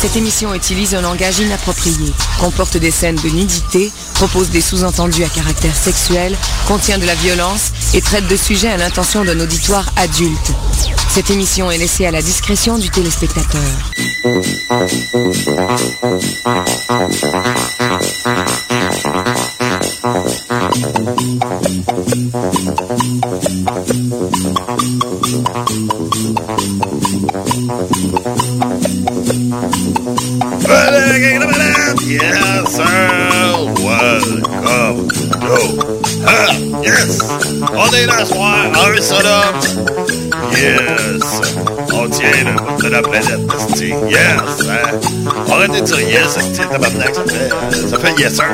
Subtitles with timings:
[0.00, 2.10] Cette émission utilise un langage inapproprié,
[2.40, 6.34] comporte des scènes de nudité, propose des sous-entendus à caractère sexuel,
[6.66, 10.52] contient de la violence et traite de sujets à l'intention d'un auditoire adulte.
[11.10, 13.60] Cette émission est laissée à la discrétion du téléspectateur.
[30.90, 32.84] Yes, sir.
[33.78, 35.06] Welcome.
[35.38, 35.58] Go.
[36.26, 36.50] Ah,
[36.82, 37.20] yes.
[37.72, 38.66] On est là ce soir.
[38.74, 39.52] Un soda.
[40.52, 41.22] Yes.
[41.90, 42.08] Bout
[42.82, 43.40] de la planète.
[44.08, 44.68] Yes.
[45.48, 47.14] Arrêtez de dire yes, esti, tabarnak.
[47.14, 47.50] Ça fait,
[47.88, 48.44] ça fait yes, sir.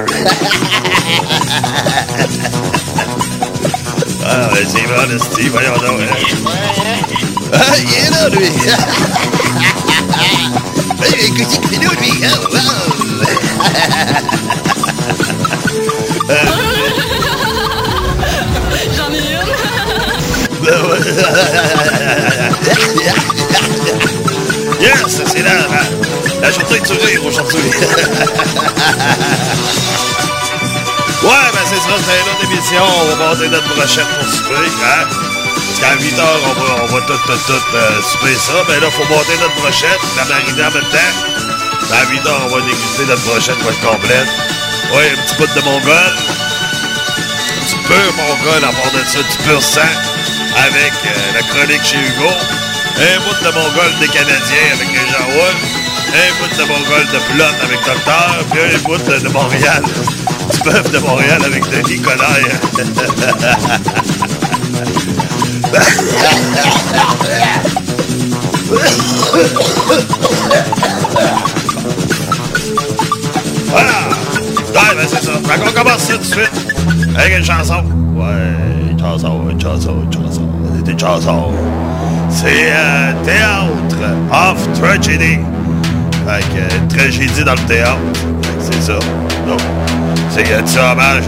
[4.26, 5.48] ah, ben, c'est bon, esti.
[5.48, 6.00] Voyons donc.
[7.52, 8.50] Ah, est là, lui.
[11.02, 12.12] Hey, écoutez, c'est nous, lui.
[12.22, 13.46] Wow.
[18.96, 19.52] J'en ai une.
[24.80, 25.82] Yes, c'est la, la,
[26.42, 27.70] la journée du rire aujourd'hui.
[31.22, 32.82] ouais, ben c'est ça, c'est une autre émission.
[32.84, 35.26] On va monter notre brochette pour souper, hein?
[35.66, 38.54] Parce qu'à 8 heures, on va, on va tout, tout, euh, souper ça.
[38.68, 41.92] Ben là, faut monter notre brochette, la mariner en même temps.
[41.92, 44.28] À 8 heures, on va déguster notre brochette pour être complète.
[44.95, 46.12] Ouais, un petit bout de mongol.
[47.68, 49.80] Du pur mongol, à part de ça, du pur sang
[50.56, 52.30] avec euh, la chronique chez Hugo.
[52.98, 55.56] Un bout de mongol des Canadiens avec les Jean Wood.
[56.14, 58.45] Un bout de mongol de Plot avec Docteur.
[58.51, 59.82] Puis un bout de Montréal.
[60.52, 62.60] Du bœuf de Montréal avec Denis Coderre.
[73.69, 73.92] Voilà!
[74.74, 75.32] Ouais, ben c'est ça.
[75.44, 76.66] Fait qu'on commence ça tout de suite
[77.16, 77.84] avec une chanson.
[78.14, 81.52] Ouais, une chanson, une chanson, une chanson.
[82.30, 83.96] C'est euh, Théâtre
[84.32, 85.38] of Tragedy.
[86.26, 87.98] Fait que, euh, tragédie dans le théâtre.
[88.60, 88.98] C'est ça.
[90.31, 91.25] C'est un hommage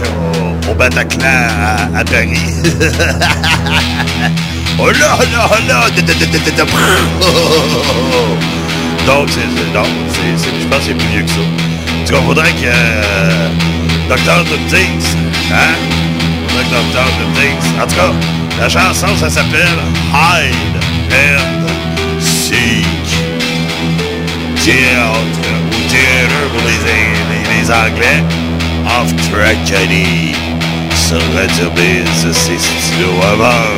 [0.69, 1.47] au, Bataclan
[1.95, 2.39] à, Paris.
[4.79, 5.85] oh là là là!
[9.05, 9.41] Donc, c'est,
[10.61, 11.39] je pense que c'est plus vieux que ça.
[11.39, 13.49] En tout cas, faudrait que euh,
[14.07, 14.75] Docteur nous
[15.53, 15.73] hein?
[16.47, 17.27] Faudrait que Docteur nous.
[17.81, 18.11] En tout cas,
[18.59, 19.79] la chanson, ça s'appelle
[20.13, 20.77] Hide
[21.11, 21.67] and
[22.19, 22.85] Seek.
[24.63, 26.79] Théâtre ou théâtre pour les
[27.71, 28.23] Anglais.
[28.97, 30.33] Of Tragedy.
[30.95, 33.77] Sur Radio Biz, c'est stylo avant.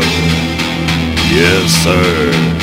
[1.30, 2.61] Yes, sir.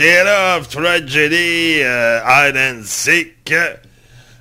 [0.00, 3.52] Theater of Tragedy, uh, Hide and Seek.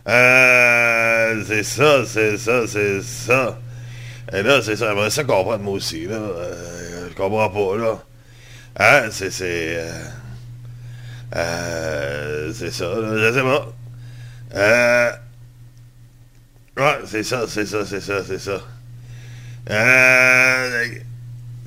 [0.08, 3.60] Euh, c'est ça, c'est ça, c'est ça.
[4.32, 6.16] Et là, c'est ça, j'aimerais ça comprendre moi aussi, là.
[6.16, 8.02] Euh, je comprends pas, là.
[8.80, 9.76] Hein, c'est, c'est...
[9.80, 9.92] Euh,
[11.36, 13.68] euh, c'est ça, là, je sais pas.
[14.56, 15.12] Euh...
[16.78, 18.62] Ouais, c'est ça, c'est ça, c'est ça, c'est ça.
[19.72, 20.86] Euh...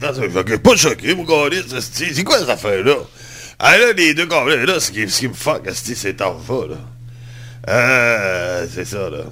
[0.01, 2.97] Non, ça me fait pas choqué, mon gars, c'est quoi cette affaire-là?
[3.65, 6.67] Ah là, les deux gars là, ce qui, ce qui me fuck, c'est en va,
[6.67, 6.77] là.
[7.69, 9.23] Euh, c'est ça, là.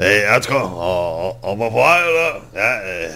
[0.00, 2.40] Et, en tout cas, on, on va voir, là.
[2.56, 3.10] Hein, euh,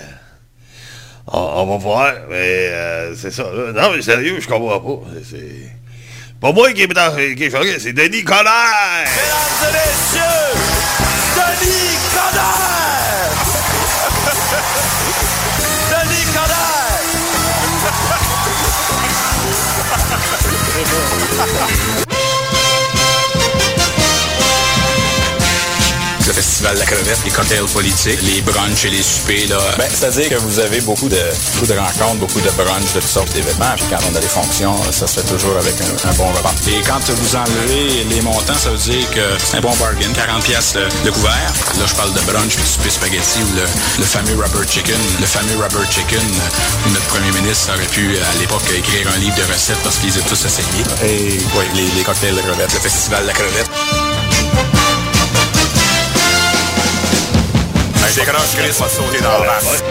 [1.28, 3.72] on, on, va voir, mais euh, c'est ça, là.
[3.72, 5.08] Non, mais sérieux, je comprends pas.
[5.24, 5.72] C'est...
[6.42, 8.44] Pas moi qui est, qui est choqué, c'est Denis Coderre!
[9.06, 10.60] Mesdames et messieurs,
[11.36, 13.03] Denis Coderre!
[21.44, 21.83] Ha ha ha!
[26.44, 29.48] Festival de la crevette, les cocktails politiques, les brunchs et les soupers.
[29.48, 29.58] Là.
[29.78, 31.18] Ben, c'est-à-dire que vous avez beaucoup de,
[31.54, 33.72] beaucoup de rencontres, beaucoup de brunchs de toutes sortes d'événements.
[33.76, 36.52] Puis quand on a des fonctions, ça se fait toujours avec un, bon repas.
[36.68, 40.12] Et quand vous enlevez les montants, ça veut dire que c'est un bon bargain.
[40.12, 41.52] 40 pièces le, couvert.
[41.80, 43.64] Là, je parle de brunch puis de souper spaghetti ou le,
[43.98, 45.00] le, fameux rubber chicken.
[45.20, 46.28] Le fameux rubber chicken,
[46.92, 50.28] notre premier ministre aurait pu, à l'époque, écrire un livre de recettes parce qu'ils étaient
[50.28, 50.84] tous essayés.
[51.08, 53.70] Et oui, les, les cocktails de crevette, le festival de la crevette.
[58.12, 59.82] Décroche Chris va sauter dans le masse.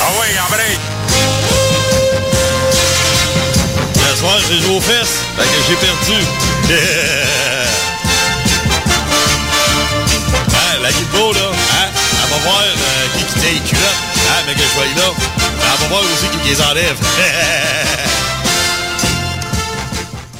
[0.00, 0.78] Ah oui, break!
[3.94, 6.18] Ce soir, j'ai joué aux fesses, fait que j'ai perdu.
[10.48, 11.88] hein, la guido, là, hein,
[12.22, 14.90] elle va voir euh, qui qui tient les culottes, hein, mais que je sois là.
[15.60, 16.96] Elle va voir aussi qui, qui les enlève.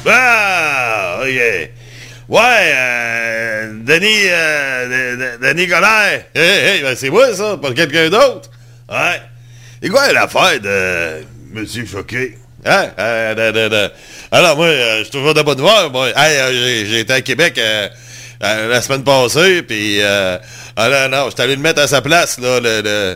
[0.07, 1.74] ah, ok.
[2.27, 6.23] Ouais, euh, Denis, euh, Denis Colère.
[6.33, 8.49] Hey, hey, ben c'est moi, ça, pas quelqu'un d'autre.
[8.89, 9.21] Ouais.
[9.83, 12.37] Et quoi l'affaire de Monsieur Choqué?
[12.65, 12.89] Hein?
[12.97, 13.89] Euh,
[14.31, 16.07] Alors, moi, euh, je suis toujours de bonne humeur, moi.
[16.15, 17.89] Hey, euh, j'ai été à Québec euh,
[18.41, 20.01] la semaine passée, puis...
[20.01, 20.39] Euh,
[20.75, 22.81] ah non, non, j'étais allé le mettre à sa place, là, le...
[22.81, 23.15] le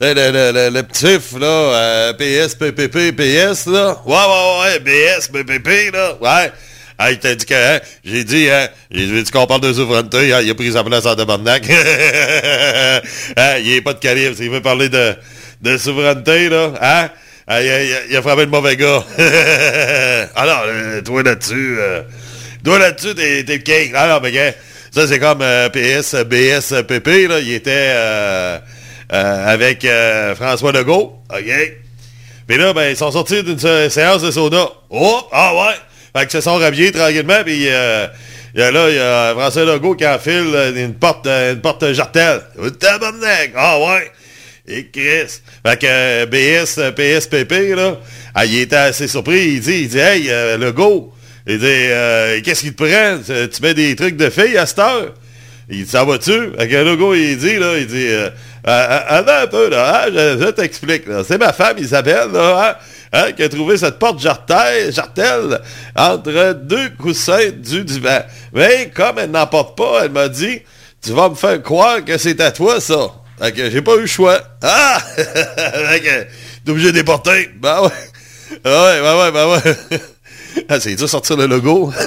[0.00, 4.00] le, le, le, le, petit là, euh, PS, PPP, PS, là.
[4.06, 6.16] Ouais, ouais, ouais, BS, PPP, là.
[6.20, 6.52] Ouais.
[7.00, 10.32] Ah, il t'a dit que, hein, j'ai dit, hein, j'ai dit qu'on parle de souveraineté,
[10.32, 11.62] hein, il a pris sa place en tabarnak.
[13.36, 15.14] hein, il est pas de calibre, s'il veut parler de,
[15.62, 17.08] de souveraineté, là, hein,
[17.46, 19.02] ah, il, a, frappé le mauvais gars.
[20.36, 22.02] Alors, euh, toi là-dessus, euh,
[22.62, 23.94] toi là-dessus, t'es, le king.
[23.94, 24.52] Alors, mais gars,
[24.90, 28.58] ça c'est comme euh, PS, BS, PP, là, il était euh,
[29.08, 29.86] avec
[30.36, 31.78] François Legault, OK?
[32.46, 34.66] Puis là, ben, ils sont sortis d'une séance de sauna.
[34.90, 35.87] Oh, ah ouais!
[36.18, 38.08] Fait que se sont rhabillés tranquillement, puis euh,
[38.52, 42.40] y a là, il y a François Legault qui enfile une porte, une porte jartelle.
[42.80, 43.52] Tabarnak!
[43.54, 44.10] Ah ouais!
[44.66, 45.40] Et Chris!
[45.64, 47.98] Fait que BS, PSPP, là,
[48.34, 49.46] ah, il était assez surpris.
[49.46, 51.12] Il dit, il dit, hey, euh, Legault,
[51.46, 53.18] il dit, euh, qu'est-ce qui te prend?
[53.24, 55.14] Tu mets des trucs de filles à cette heure?
[55.70, 56.50] Il dit, ça va-tu?
[56.58, 58.28] Fait que Legault, il dit, là, il dit, euh,
[58.64, 61.22] attends un peu, là, hein, je, je t'explique, là.
[61.26, 62.84] C'est ma femme, Isabelle, là, hein?
[63.12, 65.62] Hein, qui a trouvé cette porte jartelle,
[65.96, 68.20] entre deux coussins du divan.
[68.52, 70.60] Mais comme elle n'en porte pas, elle m'a dit
[71.02, 73.12] Tu vas me faire croire que c'est à toi, ça.
[73.40, 74.38] Fait que j'ai pas eu le choix.
[74.62, 75.00] Ah!
[75.16, 76.26] fait que
[76.64, 77.50] t'es obligé de déporter.
[77.56, 77.88] Ben ouais.
[78.62, 79.60] Ben ouais, ben ouais, ben ouais.
[80.68, 81.90] ah, c'est dur sortir le logo.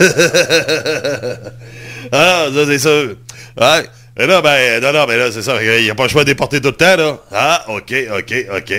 [2.11, 3.15] ah, ça c'est sûr.
[3.59, 3.85] Ouais.
[4.17, 5.63] Et là, ben, non, non, mais là, c'est ça.
[5.63, 7.17] Il n'y a pas le choix de déporter tout le temps, là.
[7.31, 8.73] Ah, ok, ok, ok.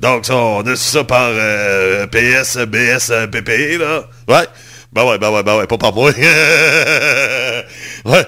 [0.00, 4.04] Donc, ça, on a ça par euh, PS, BS, PPE, là.
[4.28, 4.46] Ouais.
[4.92, 6.10] Ben ouais, ben ouais, ben ouais, pas par moi.
[8.04, 8.26] ouais,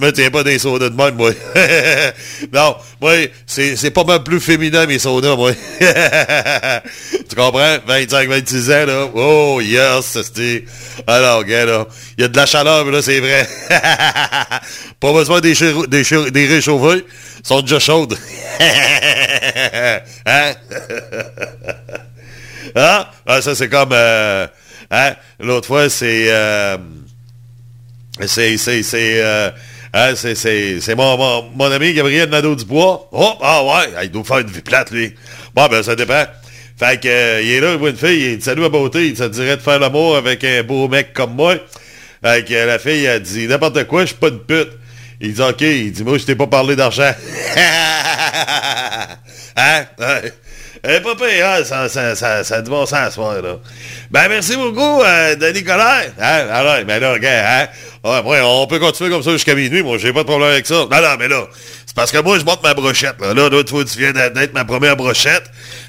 [0.00, 1.30] mais tiens pas des sodas de même, moi.
[2.52, 3.12] non, moi,
[3.46, 5.52] c'est, pas mal plus féminin, mes sodas, moi.
[7.28, 7.76] tu comprends?
[7.86, 9.08] 25, 26 ans, là.
[9.14, 10.64] Oh, yes, c'est...
[11.06, 11.86] Alors, gars, là,
[12.18, 13.48] il y a de la chaleur, mais là, c'est vrai.
[14.98, 15.54] pas besoin des,
[15.86, 17.04] des, des réchauffés.
[17.44, 18.18] Ils sont déjà chaudes.
[18.66, 20.00] hein?
[22.74, 23.92] ah, ça, c'est comme...
[23.92, 24.48] Euh,
[24.92, 25.14] Hein?
[25.40, 26.26] L'autre fois, c'est...
[26.28, 26.76] Euh.
[28.20, 29.50] Euh,
[29.94, 33.08] hein, c'est, c'est, c'est mon, mon, mon, ami Gabriel Nadeau-Dubois.
[33.10, 35.14] Oh, ah ouais, il doit faire une vie plate, lui.
[35.54, 36.24] Bon, ben, ça dépend.
[36.78, 39.06] Fait que, euh, il est là, il voit une fille, il dit Salut à beauté,
[39.06, 41.54] il te dirait de faire l'amour avec un beau mec comme moi.
[42.22, 44.72] Fait que la fille, a dit N'importe quoi, je suis pas une pute.
[45.20, 47.12] Il dit OK, il dit Moi, je t'ai pas parlé d'argent.
[49.54, 49.84] Hein?
[50.88, 50.96] Ouais.
[50.96, 51.64] Eh, pas pire, hein?
[51.64, 53.56] Ça, ça, ça, ça a du bon sens ce soir, là.
[54.10, 56.12] Ben, merci beaucoup, euh, Denis Colère.
[56.18, 56.46] Hein?
[56.50, 57.68] Alors, ben là, gars, hein?
[58.04, 59.82] Ouais, après, on peut continuer comme ça jusqu'à minuit.
[59.82, 60.74] Moi, j'ai pas de problème avec ça.
[60.74, 61.46] Non, non, mais là,
[61.86, 63.32] c'est parce que moi, je monte ma brochette, là.
[63.32, 65.44] Là, là, tu viens d'être ma première brochette.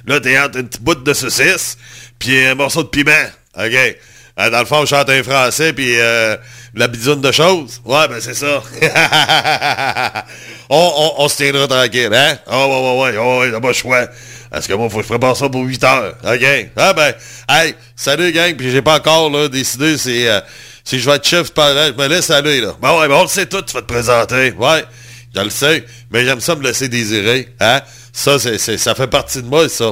[0.05, 1.77] Là, t'es entre une petite boute de saucisse,
[2.19, 3.11] puis un morceau de piment.
[3.57, 3.97] OK?
[4.39, 6.35] Euh, dans le fond, je chante un français, puis euh,
[6.73, 7.81] la bisoune de choses.
[7.85, 8.63] Ouais, ben c'est ça.
[10.69, 12.37] on, on, on, se tiendra tranquille, hein?
[12.47, 14.07] Oh, ouais, ouais, ouais, ouais, t'as pas le choix.
[14.53, 16.13] Parce que moi, faut que je prépare ça pour 8 heures.
[16.23, 16.69] OK?
[16.75, 17.11] Ah ben,
[17.49, 20.41] hey, salut gang, puis j'ai pas encore décidé si, euh,
[20.83, 22.75] si je vais être chef, je me laisse aller, là.
[22.79, 24.51] Ben ouais, ben on le sait tout, tu vas te présenter.
[24.51, 24.85] Ouais,
[25.35, 27.81] je le sais, mais j'aime ça me laisser désirer, hein?
[28.15, 29.91] Ça, ça fait partie de moi, ça.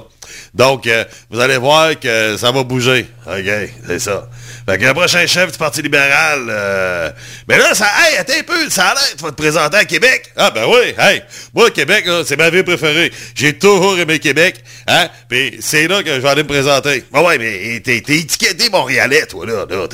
[0.53, 3.07] Donc, euh, vous allez voir que ça va bouger.
[3.25, 4.29] OK, c'est ça.
[4.69, 7.09] Fait que le prochain chef du Parti libéral, euh,
[7.47, 9.85] mais là, ça, hey, attends un peu, ça a l'air, tu vas te présenter à
[9.85, 10.31] Québec.
[10.37, 11.23] Ah, ben oui, hey,
[11.55, 13.11] moi, Québec, c'est ma ville préférée.
[13.33, 17.03] J'ai toujours aimé Québec, hein, puis c'est là que je vais aller me présenter.
[17.11, 19.87] Ben ouais, mais t'es, étiqueté montréalais, toi, là, là.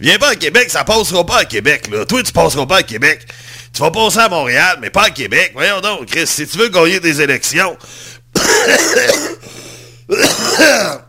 [0.00, 2.04] Viens pas à Québec, ça passera pas à Québec, là.
[2.04, 3.26] Toi, tu passeras pas à Québec.
[3.74, 5.50] Tu vas passer à Montréal, mais pas à Québec.
[5.52, 7.76] Voyons donc, Chris, si tu veux gagner des élections...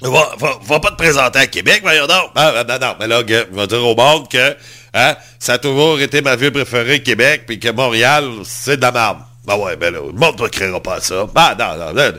[0.00, 2.30] Va, va, pas te présenter à Québec, voyons donc.
[2.36, 4.56] Ah, non, non, mais là, je vais dire au monde que
[4.94, 8.92] hein, ça a toujours été ma ville préférée, Québec, puis que Montréal, c'est de la
[8.92, 9.18] merde.
[9.44, 11.26] Ben ouais, ben là, le monde ne créera pas ça.
[11.34, 12.12] Ah, non, non,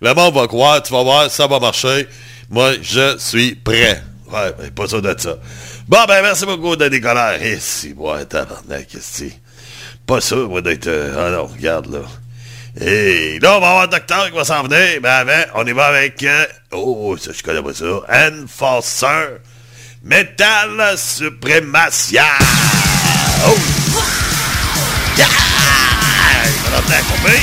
[0.00, 2.08] le monde va croire, tu vas voir, ça va marcher.
[2.48, 4.02] Moi, je suis prêt.
[4.36, 5.36] Ouais, ben, pas sûr de ça.
[5.88, 7.42] Bon, ben, merci beaucoup, Denis Colère.
[7.42, 9.24] Et si, moi, tabarnak, qu'est-ce
[10.06, 10.88] Pas sûr, moi, d'être...
[10.88, 12.00] Euh, ah non, regarde, là.
[12.78, 15.00] Et là, on va avoir un docteur qui va s'en venir.
[15.02, 16.22] Mais avant, on y va avec...
[16.22, 17.86] Euh, oh, ça, je connais pas ça.
[18.30, 19.38] Enforcer
[20.02, 22.24] Metal Supremacia.
[23.46, 23.56] Oh!
[25.16, 25.26] Yeah!
[26.44, 27.40] Il va l'entendre combien?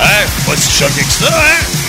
[0.00, 0.26] Hein?
[0.46, 1.81] Pas si choqué que ça, hein?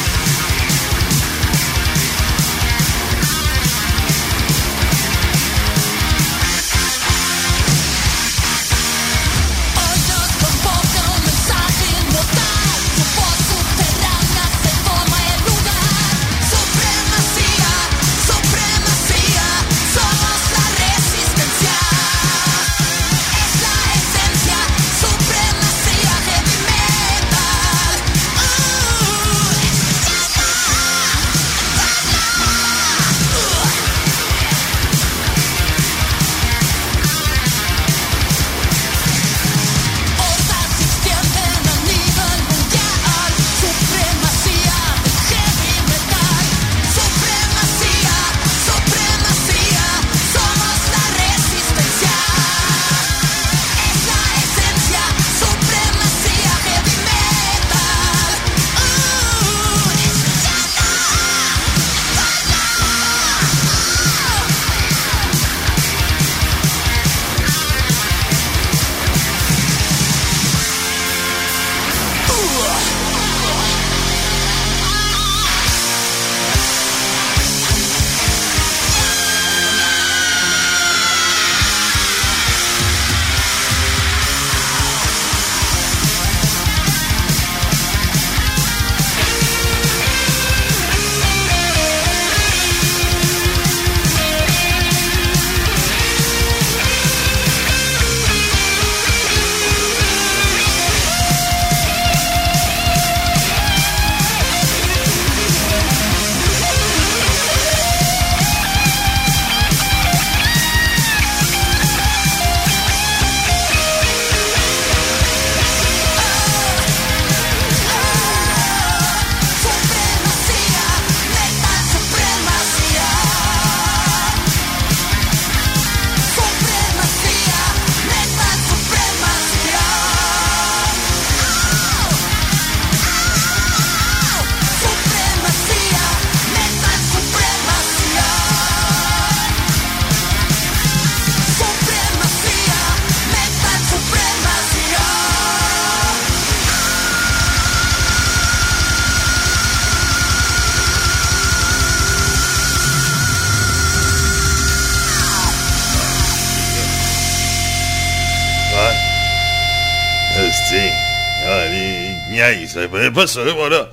[163.13, 163.89] pas sûr, voilà.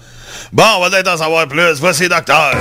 [0.52, 1.74] Bon, on va peut-être en savoir plus.
[1.80, 2.54] Voici Docteur.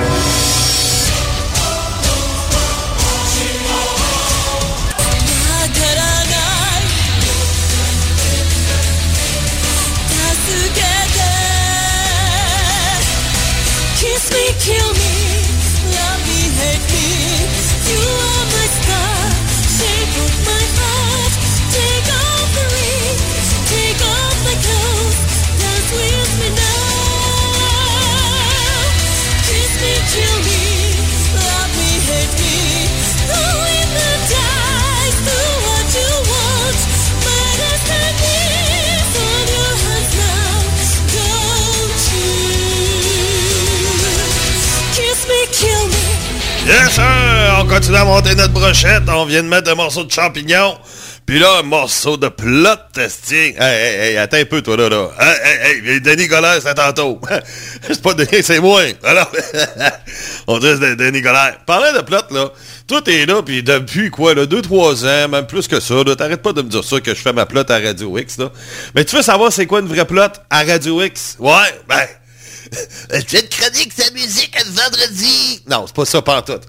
[14.60, 15.12] Kill me,
[15.96, 17.06] love me, hate me.
[17.90, 18.29] You
[47.70, 49.04] continue à monter notre brochette.
[49.06, 50.76] On vient de mettre un morceau de champignon.
[51.24, 53.54] Puis là, un morceau de plot testing.
[53.56, 55.08] Hey, hey, hey, attends un peu, toi, là, là.
[55.20, 57.20] Hey, hey, hey, Denis Gollaire, c'est tantôt.
[57.86, 58.82] c'est pas Denis, c'est moi.
[59.04, 59.30] Alors,
[60.48, 61.58] on dit c'est Denis Gollaire.
[61.64, 62.50] Parlant de plot, là,
[62.88, 66.42] toi, t'es là, puis depuis, quoi, là, deux, trois ans, même plus que ça, t'arrêtes
[66.42, 68.50] pas de me dire ça, que je fais ma plot à Radio X, là.
[68.96, 71.36] Mais tu veux savoir c'est quoi une vraie plot à Radio X?
[71.38, 71.52] Ouais,
[71.88, 72.04] ben...
[73.28, 75.62] Cette chronique, sa musique, le vendredi.
[75.68, 76.62] Non, c'est pas ça, pantoute.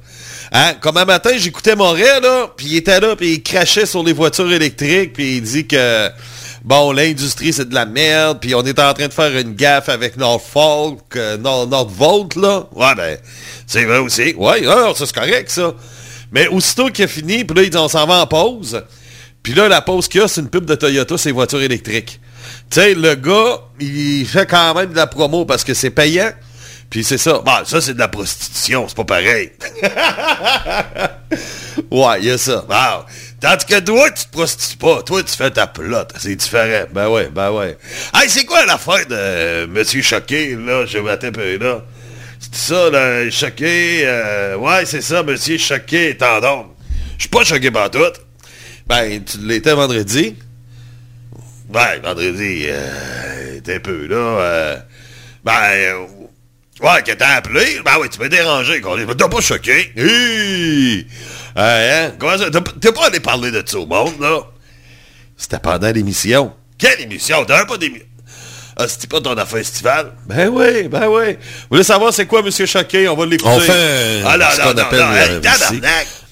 [0.52, 0.74] Hein?
[0.82, 4.12] Comme un matin, j'écoutais Montréal, là, puis il était là, puis il crachait sur les
[4.12, 6.10] voitures électriques, puis il dit que,
[6.64, 9.88] bon, l'industrie, c'est de la merde, puis on est en train de faire une gaffe
[9.88, 12.68] avec Norfolk, euh, Nord, Nordvolt, là.
[12.74, 13.18] Ouais, ben,
[13.66, 14.34] c'est vrai aussi.
[14.38, 15.74] Ouais, alors, ça, c'est correct, ça.
[16.34, 18.84] Mais aussitôt qu'il a fini, puis là, il dit, on s'en va en pause.
[19.44, 22.20] Puis là, la pause qu'il y a, c'est une pub de Toyota, c'est voitures électriques.
[22.70, 26.32] Tu sais, le gars, il fait quand même de la promo parce que c'est payant.
[26.92, 27.42] Puis c'est ça.
[27.44, 28.86] Bah, ça, c'est de la prostitution.
[28.86, 29.50] C'est pas pareil.
[31.90, 32.66] ouais, il y a ça.
[32.68, 33.06] Wow.
[33.40, 35.02] Tandis que toi, tu te prostitues pas.
[35.02, 36.14] Toi, tu fais ta pelote.
[36.20, 36.86] C'est différent.
[36.94, 37.78] Ben ouais, ben ouais.
[38.14, 40.86] Hey, c'est quoi l'affaire de euh, Monsieur Choqué, là?
[40.86, 41.82] Je vais un peu là?
[42.42, 44.02] C'est ça, là, Choqué.
[44.04, 46.66] Euh, ouais, c'est ça, Monsieur Choqué, tendon.
[47.16, 48.00] Je suis pas choqué par tout.
[48.86, 50.36] Ben, tu l'étais vendredi.
[51.70, 54.84] Ben, vendredi, euh, t'es un peu, là.
[55.46, 56.06] Ben,
[56.82, 57.80] ouais, que t'as appelé?
[57.86, 58.82] Ben oui, tu m'as dérangé,
[59.18, 59.92] T'as pas choqué?
[59.96, 61.08] Hi!
[61.56, 62.12] hein?
[62.20, 62.46] Comment ça?
[62.80, 64.42] T'es pas allé parler de ça au monde, là?
[65.38, 66.54] C'était pendant l'émission.
[66.78, 67.46] Quelle émission?
[67.46, 68.06] T'as pas d'émission?
[68.78, 70.14] Ah, c'était pas ton affaire estivale?
[70.28, 71.34] Ben oui, ben oui.
[71.34, 73.08] Vous voulez savoir c'est quoi, Monsieur Choqué?
[73.08, 73.50] On va l'écouter.
[73.50, 75.82] On fait ah, ce qu'on appelle non, ici,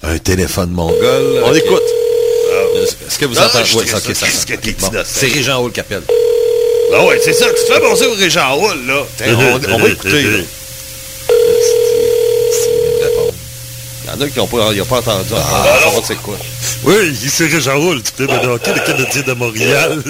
[0.01, 1.43] un téléphone mongol.
[1.43, 1.83] On écoute.
[3.07, 3.69] Est-ce que vous entendez?
[3.75, 5.03] Oui, ok, ça.
[5.05, 6.03] C'est Régent Hall qui appelle.
[6.93, 7.45] Ah ouais, c'est ça.
[7.49, 9.05] Tu te fais penser au Régent Hall, là.
[9.27, 10.39] on, on, va écouter, là.
[14.03, 15.33] Il y en a qui n'ont pas, pas entendu.
[15.35, 16.35] Ah, ah, savoir c'est quoi.
[16.83, 18.01] Oui, c'est Régent Hall.
[18.01, 20.03] Tu peux me donner le Canadien de Montréal.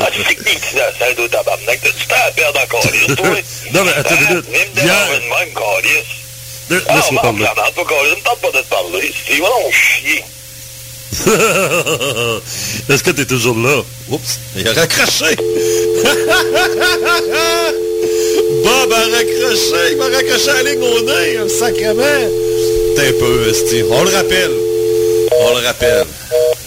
[0.00, 1.80] Ah, c'est que t'es innocent, toi, tabarnak?
[1.82, 3.26] T'as-tu fait à perdre encore, toi?
[3.72, 4.50] Non, mais attends une minute.
[4.50, 6.88] Même de même, calice.
[6.94, 7.44] Laisse-moi parler.
[7.48, 8.16] Ah, pas, calice.
[8.16, 9.14] Ne tente pas de te parler.
[9.26, 10.24] C'est vraiment chier.
[12.88, 13.82] Est-ce que t'es toujours là?
[14.10, 15.36] Oups, il a raccroché!
[18.64, 19.92] Bob a raccroché!
[19.92, 22.28] Il m'a raccroché la ligne un sacrement!
[22.94, 23.86] T'es un peu, Steve.
[23.90, 24.52] On le rappelle.
[25.40, 26.06] On le rappelle.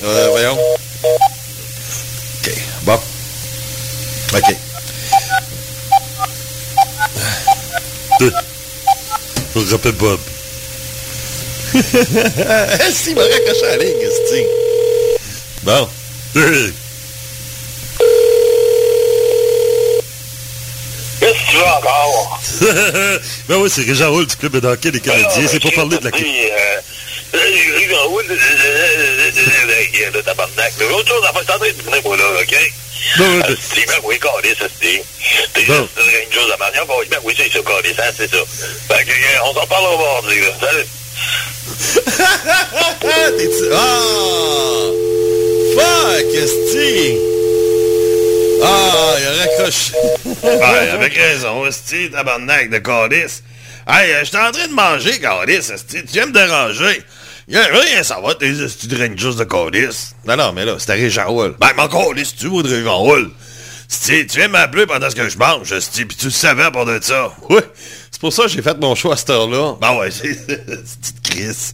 [0.04, 0.58] Euh, voyons.
[2.42, 2.54] OK.
[2.84, 3.00] Bon.
[4.34, 4.56] OK.
[9.56, 10.20] On le rappelle Bob.
[11.72, 14.46] Si, il m'a raccroché la ligne, Esti.
[15.64, 15.88] Bon.
[21.20, 22.42] Qu'est-ce que tu veux encore?
[23.48, 25.48] ben oui, c'est Régent Hull du club de hockey des Canadiens.
[25.48, 26.12] C'est pour parler de la...
[26.12, 28.26] Régent Hull,
[30.14, 30.74] le tabarnak.
[30.80, 32.56] L'autre chose faire, c'est en train de venir, moi, là, OK?
[33.18, 33.56] Non, mais...
[33.62, 35.04] C'est ben oui, Carlis, ça, c'est...
[35.54, 36.86] T'es juste une chose à manière.
[36.86, 38.38] Ben oui, c'est ça, Carlis, hein, c'est ça.
[38.90, 39.12] Fait que,
[39.46, 40.48] on s'en parle au mardi, là.
[40.60, 40.88] Salut!
[43.38, 43.74] T'es-tu...
[43.74, 44.92] Ah!
[45.76, 47.18] Fuck, esti!
[48.64, 49.94] Ah, il a raccroché.
[50.44, 53.44] ouais, avec raison, esti, tabarnak de Calice.
[53.88, 56.06] Hey, je suis en train de manger, Calice, esti.
[56.06, 57.04] Tu viens me déranger.
[57.48, 60.16] Il a rien savoir, t'es esti de Rangers de Calice.
[60.28, 61.56] Non, non, mais là, c'était Régent Hall.
[61.60, 63.32] Ben, mon Calice, tu vois de Régent Hall.
[63.90, 66.86] tu viens m'appeler pendant ce que je mange, esti, pis tu le savais à part
[66.86, 67.34] de ça.
[67.50, 67.62] Oui.
[68.22, 69.78] C'est pour ça que j'ai fait mon choix à cette heure-là.
[69.82, 71.74] Ben ouais, c'est petite Chris.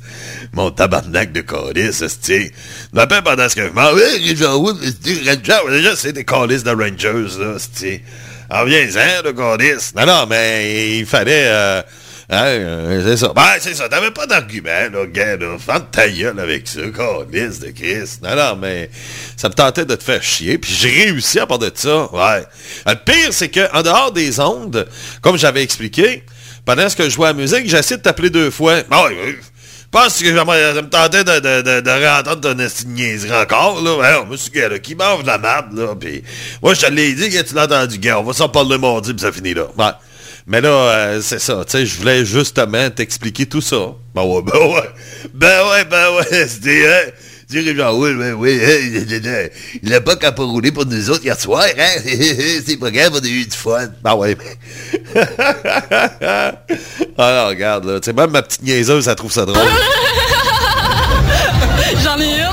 [0.53, 2.53] Mon tabarnak de calice, c'est
[2.93, 4.77] m'appelle pendant ce que je m'en vais, Régent Wood,
[5.25, 5.69] Ranger.
[5.69, 8.01] Déjà, c'est des calices de Rangers, là, c'est
[8.49, 9.93] En viens-en, le calice.
[9.93, 11.47] Non, non, mais il fallait...
[11.47, 11.81] Euh,
[12.29, 13.31] Hein, euh, c'est ça.
[13.33, 13.87] Ben, c'est ça.
[13.87, 15.57] T'avais pas d'argument, là, gars, là.
[15.57, 18.19] Fends ta gueule avec ça, calice de Chris.
[18.21, 18.89] Non, non, mais
[19.37, 22.13] ça me tentait de te faire chier, puis j'ai réussi à part de ça.
[22.13, 22.43] Ouais.
[22.85, 24.87] Le pire, c'est que en dehors des ondes,
[25.21, 26.25] comme j'avais expliqué,
[26.67, 28.79] pendant ce que je jouais à la musique, j'ai essayé de t'appeler deux fois.
[28.79, 28.83] Je
[29.89, 32.53] pense que ça me tentait de, de, de, réentendre ton
[32.89, 34.25] niaiserie encore, là.
[34.29, 35.95] Monsieur qui mange de la merde, là.
[35.97, 36.23] Puis,
[36.61, 38.19] moi, je te l'ai dit, que tu l'as entendu, gars.
[38.19, 39.67] On va s'en parler mardi, puis ça finit là.
[39.77, 39.91] Ouais.
[40.45, 43.93] Mais là, euh, c'est ça, tu sais, je voulais justement t'expliquer tout ça.
[44.13, 44.89] Ben ouais, ben ouais.
[45.33, 47.13] Ben ouais, ben ouais, c'était...
[47.49, 47.61] Hein?
[47.63, 48.59] Dis genre, oui, oui, oui,
[49.81, 52.01] il n'a pas qu'à pas rouler pour nous autres hier soir, hein?
[52.65, 53.87] C'est pas grave, on a eu du fun.
[54.03, 54.57] Ben ouais, mais...
[57.17, 59.57] Alors, regarde, là, tu sais, même ma petite niaiseuse, ça trouve ça drôle.
[62.03, 62.51] J'en ai une.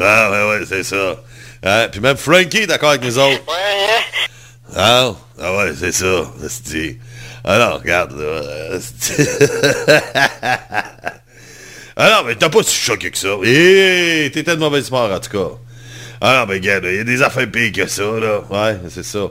[0.00, 1.16] ah, ouais, ouais, c'est ça.
[1.64, 1.88] Hein?
[1.90, 3.42] Puis même Frankie est d'accord avec nous autres.
[3.48, 4.02] Ouais, hein?
[4.76, 6.30] Ah, ah ouais, c'est ça.
[6.44, 6.98] esti.
[7.42, 8.42] Alors, regarde, là.
[12.02, 13.28] Ah non, mais t'as pas si choqué que ça.
[13.44, 15.54] Eh, t'étais de mauvaise part, en tout cas.
[16.22, 18.42] Ah mais regarde, il y a des affaires pires que ça, là.
[18.50, 19.30] Ouais, c'est ça.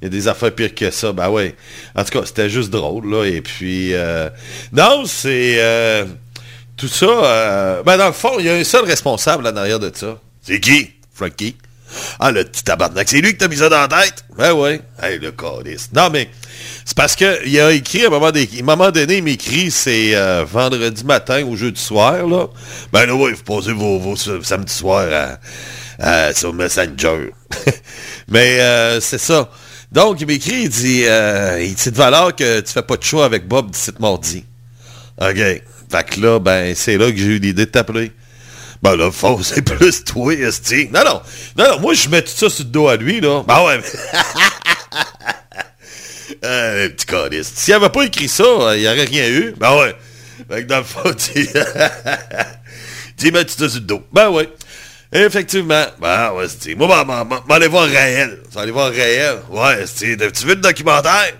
[0.00, 1.12] Il y a des affaires pires que ça.
[1.12, 1.54] Ben ouais.
[1.94, 3.24] En tout cas, c'était juste drôle, là.
[3.24, 3.94] Et puis...
[3.94, 4.28] euh,
[4.72, 5.54] Non, c'est...
[5.58, 6.04] euh,
[6.76, 7.06] Tout ça...
[7.06, 10.18] euh, Ben dans le fond, il y a un seul responsable en arrière de ça.
[10.42, 10.90] C'est qui?
[11.14, 11.56] Frankie.
[12.20, 13.08] Ah, le petit tabarnak.
[13.08, 14.24] C'est lui qui t'a mis ça dans la tête?
[14.36, 14.80] Ben ouais.
[15.02, 15.88] Hey, le calice.
[15.94, 16.28] Non, mais...
[16.84, 18.30] C'est parce que il a écrit à un moment,
[18.90, 22.46] donné, il m'écrit, c'est euh, vendredi matin au jeu du soir, là.
[22.92, 25.06] Ben là, ouais, vous posez vos, vos s- samedi soir
[26.34, 27.30] sur Messenger.
[28.28, 29.50] Mais euh, c'est ça.
[29.92, 33.02] Donc, il m'écrit, il dit, euh, il dit de valeur que tu fais pas de
[33.04, 34.44] choix avec Bob d'ici mardi.
[35.20, 35.36] OK.
[35.36, 35.62] Fait
[36.04, 38.10] que là, ben, c'est là que j'ai eu l'idée de t'appeler.
[38.82, 40.34] Ben là, faut, c'est plus toi.
[40.92, 41.22] Non, non.
[41.56, 43.42] Non, non, moi, je mets tout ça sur le dos à lui, là.
[43.46, 43.80] Ben ouais.
[46.44, 47.44] Euh, petit.
[47.44, 49.54] S'il avait pas écrit ça, euh, il n'y aurait rien eu.
[49.58, 49.94] Ben ouais.
[50.50, 51.48] Fait que dans le fond, tu...
[53.16, 54.02] tu mets tout sur le dos.
[54.12, 54.48] Ben ouais.
[55.12, 55.84] Effectivement.
[56.00, 56.74] Ben ouais, c'est...
[56.74, 58.38] Moi, ben, ben, ben, aller voir Raël.
[58.52, 59.38] Ça aller voir Raël.
[59.50, 60.16] Ouais, c'est...
[60.32, 61.32] Tu veux le documentaire?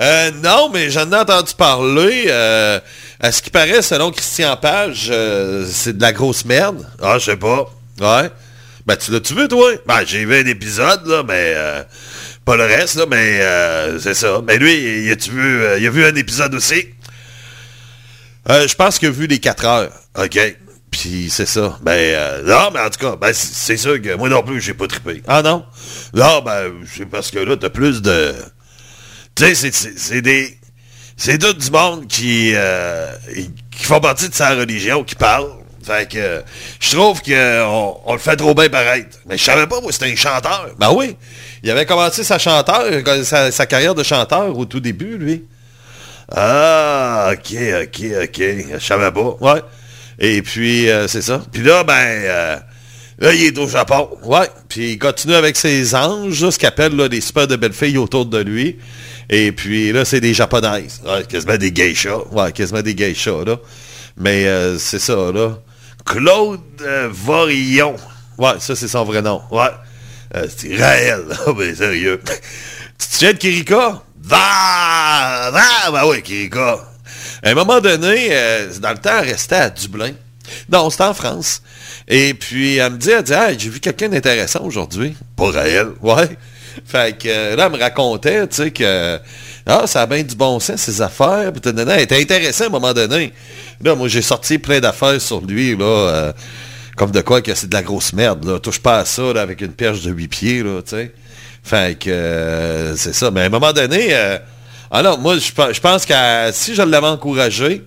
[0.00, 2.26] Euh, non, mais j'en ai entendu parler.
[2.28, 2.80] Euh,
[3.18, 6.86] à ce qui paraît, selon Christian Page, euh, c'est de la grosse merde.
[7.02, 7.68] Ah, je sais pas.
[8.00, 8.30] Ouais.
[8.86, 9.70] Ben, tu l'as-tu vu, toi?
[9.86, 11.54] Ben, j'ai vu un épisode, là, mais...
[12.50, 14.42] pas le reste, là, mais euh, c'est ça.
[14.44, 16.84] Mais lui, il a-tu vu, euh, il a vu un épisode aussi?
[18.48, 19.92] Euh, je pense qu'il a vu les 4 heures.
[20.18, 20.56] OK.
[20.90, 21.78] Puis c'est ça.
[21.80, 24.88] Ben, non, mais en tout cas, ben, c'est sûr que moi non plus, j'ai pas
[24.88, 25.22] trippé.
[25.28, 25.64] Ah non?
[26.12, 28.34] Non, ben, c'est parce que là, t'as plus de...
[29.36, 30.58] Tu sais, c'est- des...
[31.16, 32.52] C'est tout du monde qui,
[33.70, 35.46] qui font partie de sa religion, qui parle.
[35.84, 36.42] Fait que
[36.80, 39.18] je trouve qu'on on le fait trop bien paraître.
[39.26, 40.70] Mais je savais pas, moi, c'était un chanteur.
[40.78, 41.16] Ben oui.
[41.62, 42.84] Il avait commencé sa chanteur,
[43.24, 45.44] sa, carrière de chanteur au tout début, lui.
[46.32, 48.42] Ah, ok, ok, ok.
[48.78, 49.36] Je savais pas.
[49.40, 49.60] Ouais.
[50.18, 51.42] Et puis, euh, c'est ça.
[51.52, 52.56] Puis là, ben, euh,
[53.18, 54.08] là, il est au Japon.
[54.22, 54.48] Ouais.
[54.68, 57.98] Puis il continue avec ses anges, ce qu'il appelle là, des super de belles filles
[57.98, 58.78] autour de lui.
[59.28, 61.02] Et puis là, c'est des japonaises.
[61.04, 62.22] Ouais, quasiment des geishas.
[62.32, 63.56] Ouais, quasiment des geishas, là.
[64.16, 65.58] Mais euh, c'est ça, là.
[66.04, 66.60] Claude
[67.10, 67.96] Vorillon.
[68.38, 69.42] Ouais, ça, c'est son vrai nom.
[69.50, 69.68] Ouais.
[70.34, 71.24] Euh, c'est Raël.
[71.46, 72.20] Ah, ben, sérieux.
[72.98, 74.02] tu te souviens de Kirika?
[74.22, 75.50] Va!
[75.52, 75.90] Va!
[75.92, 76.78] Ben oui, Kirika.
[77.42, 80.12] À un moment donné, euh, dans le temps, elle restait à Dublin.
[80.70, 81.62] Non, c'était en France.
[82.06, 85.14] Et puis, elle me dit, elle dit, ah, j'ai vu quelqu'un d'intéressant aujourd'hui.
[85.36, 85.88] Pas Raël.
[86.02, 86.28] Ouais.
[86.86, 89.18] Fait que euh, là, elle me racontait, tu sais, que
[89.66, 91.52] ah, ça a bien du bon sens, ses affaires.
[91.52, 93.32] Puis, elle était intéressée à un moment donné.
[93.82, 95.84] Là, moi, j'ai sorti plein d'affaires sur lui, là.
[95.84, 96.32] euh,
[96.96, 98.60] comme de quoi que c'est de la grosse merde.
[98.62, 101.12] Touche pas à ça, avec une perche de 8 pieds, là, tu sais.
[101.62, 103.30] Fait que, euh, c'est ça.
[103.30, 104.38] Mais à un moment donné, euh,
[104.90, 106.14] alors, moi, je pe- je pense que
[106.52, 107.84] si je l'avais encouragée,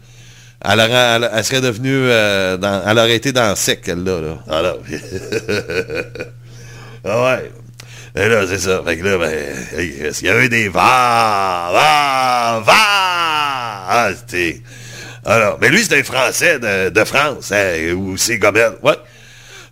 [0.63, 4.38] elle, serait devenue, euh, elle aurait été dans le sec, elle-là, là.
[4.50, 4.78] Alors,
[7.06, 7.52] ah ouais.
[8.16, 8.82] Et là, c'est ça.
[8.86, 9.34] Fait que là, ben,
[9.80, 12.74] il y avait des va, va, va.
[12.76, 14.10] Ah.
[15.26, 18.74] Alors, mais lui, c'est un Français de, de France, hein, ou c'est Gomel.
[18.82, 18.98] Ouais.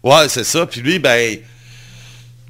[0.03, 0.65] Ouais, c'est ça.
[0.65, 1.37] Puis lui, ben,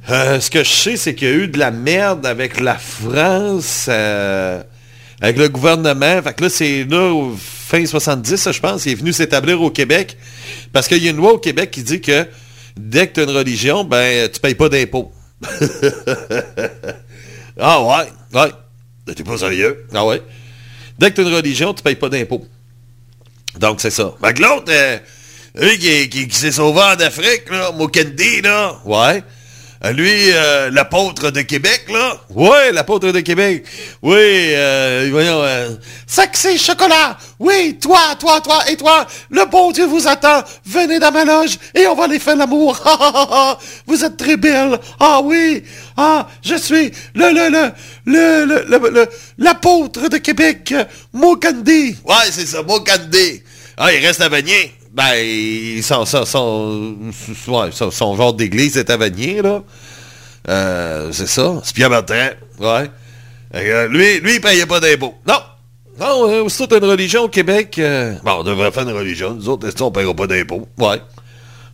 [0.09, 2.75] euh, ce que je sais, c'est qu'il y a eu de la merde avec la
[2.75, 4.61] France, euh,
[5.19, 6.21] avec le gouvernement.
[6.21, 9.69] Fait que là, c'est là, fin 70, ça, je pense, il est venu s'établir au
[9.69, 10.17] Québec.
[10.71, 12.27] Parce qu'il y a une loi au Québec qui dit que
[12.77, 15.11] dès que tu as une religion, ben, tu payes pas d'impôts.
[17.59, 18.51] ah ouais, ouais.
[19.15, 19.85] T'es pas sérieux?
[19.93, 20.21] Ah ouais.
[20.99, 22.45] Dès que tu as une religion, tu payes pas d'impôts.
[23.59, 24.13] Donc, c'est ça.
[24.23, 24.97] Fait que l'autre, euh,
[25.55, 28.75] lui qui, qui- s'est sauvé en Afrique, là, Mokendi, là.
[28.85, 29.23] Ouais.
[29.83, 32.15] Euh, Lui, euh, l'apôtre de Québec, là.
[32.29, 33.63] Ouais, l'apôtre de Québec.
[34.03, 35.41] Oui, euh, voyons.
[35.41, 35.69] Euh,
[36.05, 37.17] Sexy chocolat.
[37.39, 39.07] Oui, toi, toi, toi et toi.
[39.31, 40.43] Le bon Dieu vous attend.
[40.67, 42.77] Venez dans ma loge et on va aller faire l'amour.
[43.87, 44.77] Vous êtes très belle.
[44.99, 45.63] Ah oui.
[46.03, 47.71] Ah, je suis le, le,
[48.05, 49.05] le, le,
[49.37, 50.73] l'apôtre de Québec,
[51.13, 51.95] Mokandi.
[52.03, 53.43] Ouais, c'est ça, Mokandi.
[53.77, 54.73] Ah, il reste à Vanier.
[54.91, 56.05] Ben, son,
[57.91, 59.61] son genre d'église est à Vanier, là.
[60.49, 61.61] Euh, c'est ça.
[61.63, 62.29] C'est Pierre Bertrand.
[62.59, 62.89] Ouais.
[63.53, 65.13] Que, lui, lui, il payait pas d'impôts.
[65.27, 65.35] Non.
[65.99, 67.75] Non, euh, toute une religion au Québec.
[67.77, 69.35] euh, bon, on devrait faire une religion.
[69.35, 70.67] Nous autres, est-ce qu'on paiera pas d'impôts?
[70.79, 70.99] Ouais.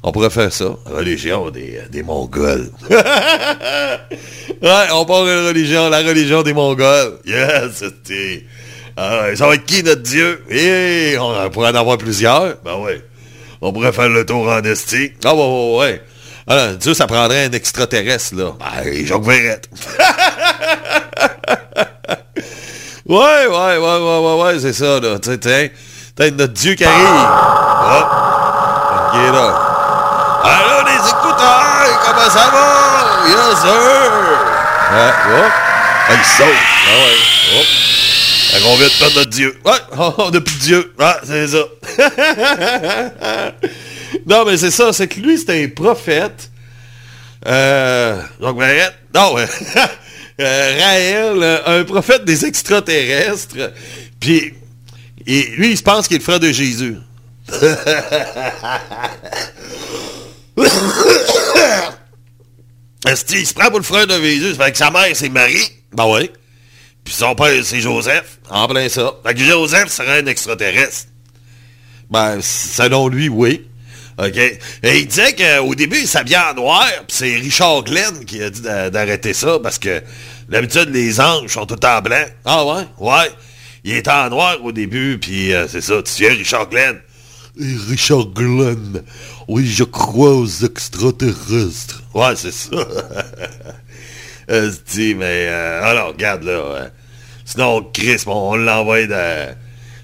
[0.03, 0.75] On pourrait faire ça.
[0.85, 2.69] Religion des, des Mongols.
[2.89, 2.97] ouais,
[4.93, 7.19] on part une religion, la religion des Mongols.
[7.25, 8.45] Yes, c'était...
[8.99, 10.43] Ah ça va être qui notre Dieu?
[10.49, 12.55] Et on pourrait en avoir plusieurs.
[12.65, 12.99] Ben ouais.
[13.61, 15.11] On pourrait faire le tour en esti.
[15.23, 16.01] Ah ouais, ouais, ouais.
[16.47, 18.53] Alors, Dieu, ça prendrait un extraterrestre, là.
[18.57, 19.69] Ben, Jacques Verrette.
[23.05, 25.19] ouais, ouais, ouais, ouais, ouais, ouais, c'est ça, là.
[25.19, 25.71] Tu sais,
[26.31, 27.05] notre Dieu qui arrive.
[27.05, 28.07] Hop.
[28.93, 29.66] Ok, là.
[30.43, 33.27] Alors, les écouteurs, comment ça va?
[33.27, 34.47] Yes, sir!
[34.91, 35.49] Ouais.
[36.09, 36.47] Ah, il saute.
[36.87, 39.59] Ah ouais, qu'on vient de perdre notre Dieu?
[39.65, 39.71] Ouais,
[40.17, 40.93] on n'a plus de Dieu.
[40.99, 41.65] Ah, c'est ça.
[44.25, 46.49] non, mais c'est ça, c'est que lui, c'était un prophète.
[47.45, 49.45] Euh, donc, Barrette, non, euh,
[50.41, 53.71] euh, Raël, euh, un prophète des extraterrestres.
[54.19, 54.53] Puis,
[55.25, 56.97] et lui, il se pense qu'il est le frère de Jésus.
[63.07, 64.55] Est-ce il se prend pour le frère de Jésus?
[64.55, 65.71] Ça fait que sa mère, c'est Marie.
[65.93, 66.29] Ben oui.
[67.03, 68.39] Puis son père, c'est Joseph.
[68.49, 69.13] En plein ça.
[69.25, 71.07] Fait que Joseph serait un extraterrestre.
[72.09, 73.67] Ben, selon lui, oui.
[74.17, 74.35] OK.
[74.35, 74.59] Et
[74.99, 78.61] il disait qu'au début, il s'habillait en noir, puis c'est Richard Glenn qui a dit
[78.61, 80.01] d'a- d'arrêter ça, parce que
[80.49, 82.25] d'habitude, les anges sont tout en blanc.
[82.43, 82.83] Ah ouais?
[82.97, 83.29] Ouais.
[83.83, 86.99] Il était en noir au début, puis euh, c'est ça, tu viens Richard Glenn?
[87.59, 89.03] Et Richard Glenn,
[89.47, 92.03] oui, je crois aux extraterrestres.
[92.13, 92.71] Ouais, c'est ça.
[94.49, 96.51] Euh, dis, mais euh, alors, regarde là.
[96.51, 96.89] euh,
[97.43, 99.01] sinon, Chris, bon, on l'envoie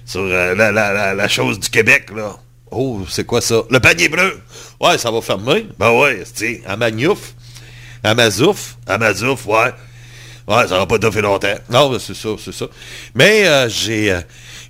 [0.04, 2.36] sur euh, la, la- la- chose du Québec, là.
[2.70, 3.62] Oh, c'est quoi ça?
[3.70, 4.38] Le panier bleu.
[4.82, 5.66] Ouais, ça va fermer.
[5.78, 7.34] Ben ouais, c'est à Magnouf.
[8.02, 8.76] À Mazouf.
[8.86, 9.72] À Mazouf, ouais.
[10.46, 11.54] Ouais, ça va pas fait longtemps.
[11.70, 12.66] Non, c'est ça, c'est ça.
[13.14, 14.20] Mais j'ai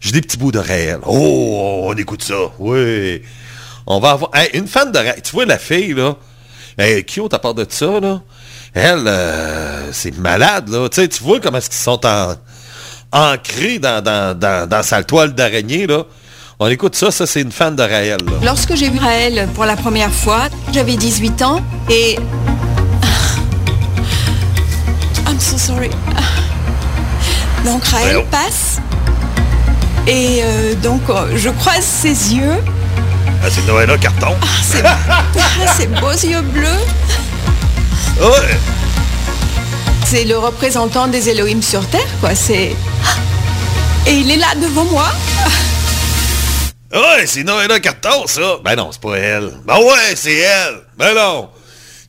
[0.01, 1.01] j'ai des petits bouts de réel.
[1.05, 2.37] Oh, on écoute ça.
[2.61, 3.23] Oui.
[3.87, 4.31] On va avoir...
[4.35, 5.20] Hey, une fan de réel.
[5.23, 6.16] Tu vois la fille, là?
[6.77, 8.20] Elle est cute à part de ça, là.
[8.75, 10.88] Elle, euh, c'est malade, là.
[10.88, 12.35] Tu sais, tu vois comment est-ce qu'ils sont en,
[13.12, 16.05] ancrés dans, dans, dans, dans sa toile d'araignée, là.
[16.59, 18.33] On écoute ça, ça c'est une fan de Raël, là.
[18.42, 22.16] Lorsque j'ai vu Raël pour la première fois, j'avais 18 ans et...
[25.27, 25.90] I'm so sorry.
[27.64, 28.79] Donc Raël passe
[30.07, 32.59] et euh, donc euh, je croise ses yeux.
[33.44, 34.35] Ah, c'est Noël carton.
[34.40, 35.22] Ah, c'est ah,
[35.76, 36.80] ces beaux yeux bleus.
[38.18, 38.57] Ouais.
[40.07, 42.35] C'est le représentant des Elohim sur Terre, quoi.
[42.35, 42.74] C'est...
[44.07, 45.09] Et il est là devant moi.
[46.94, 48.59] Ouais, c'est Noël carton, ça.
[48.64, 49.50] Ben non, c'est pas elle.
[49.66, 50.76] Ben ouais, c'est elle.
[50.96, 51.50] Ben non.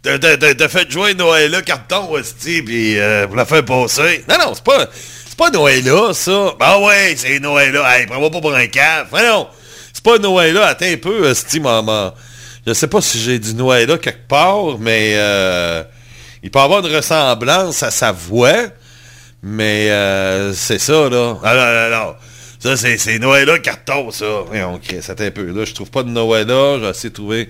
[0.03, 4.23] T'as- fait jouer Noëlla carton, Westy, puis euh, pour la faire passer.
[4.29, 4.85] Non, non, c'est pas,
[5.27, 6.53] c'est pas Noëlla, ça.
[6.57, 7.97] Ben ouais, c'est Noëlla.
[7.97, 9.09] Hey, prends-moi pas pour un caf.
[9.11, 9.47] Ben non,
[9.95, 10.67] c'est pas Noëlla.
[10.67, 12.13] Attends un peu, Westy, maman.
[12.67, 15.83] Je sais pas si j'ai du Noëlla quelque part, mais euh,
[16.43, 18.57] il peut avoir une ressemblance à sa voix.
[19.41, 21.37] Mais euh, c'est ça, là.
[21.41, 22.15] Ah non, non, non.
[22.59, 24.25] Ça, c'est, c'est Noëlla carton, ça.
[24.83, 25.45] Chris, attends un peu.
[25.45, 26.79] Là, je trouve pas de Noëlla.
[26.79, 27.49] J'ai essayé de trouver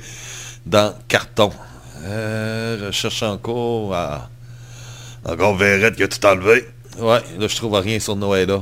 [0.67, 1.51] dans carton.
[2.03, 3.95] Euh, je cherche encore.
[3.95, 4.29] Ah.
[5.27, 6.67] Encore Verrette qui a tout enlevé.
[6.99, 8.62] Ouais, là, je trouve rien sur Noëlla.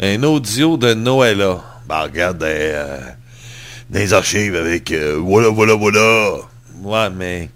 [0.00, 1.73] Un audio de Noëlla.
[1.88, 6.36] Ben, regarde, des, euh, archives avec euh, voilà, voilà, voilà.
[6.82, 7.50] Ouais, mais...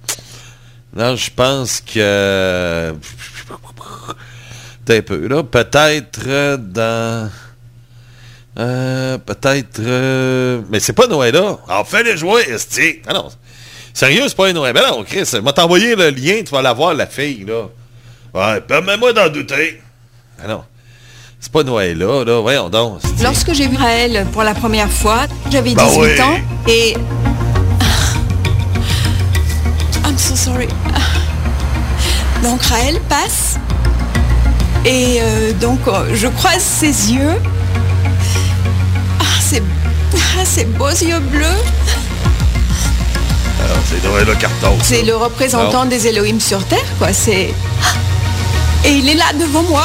[0.95, 2.95] Là, je pense que...
[4.85, 5.43] T'es un peu, là.
[5.43, 7.31] Peut-être euh, dans...
[8.59, 9.81] Euh, peut-être...
[9.81, 11.59] euh, Mais c'est pas Noëlla.
[11.69, 13.01] En fait, les jouer, esti.
[13.07, 13.29] Ah non.
[13.99, 14.73] Sérieux, c'est pas Noël.
[14.73, 17.67] Ben non, Chris, m'a t'envoyé le lien, tu vas la voir, la fille, là.
[18.33, 19.83] Ouais, permets-moi d'en douter.
[20.41, 20.65] Ah non.
[21.41, 22.41] C'est pas Noëlla, là.
[22.41, 23.01] Voyons donc.
[23.23, 25.21] Lorsque j'ai vu Raël pour la première fois,
[25.51, 26.21] j'avais 18 Ben oui.
[26.21, 26.97] ans et...
[30.05, 30.69] I'm so sorry.
[32.43, 33.57] Donc Raël passe
[34.85, 37.35] et euh, donc euh, je croise ses yeux.
[39.21, 39.63] Ah, ces,
[40.15, 41.47] ah, ces beaux yeux bleus.
[43.65, 44.77] Alors, c'est Noëlla carton.
[44.79, 44.85] ça.
[44.85, 47.13] C'est le représentant des Elohim sur Terre, quoi.
[47.13, 47.53] C'est...
[48.85, 49.85] Et il est là devant moi.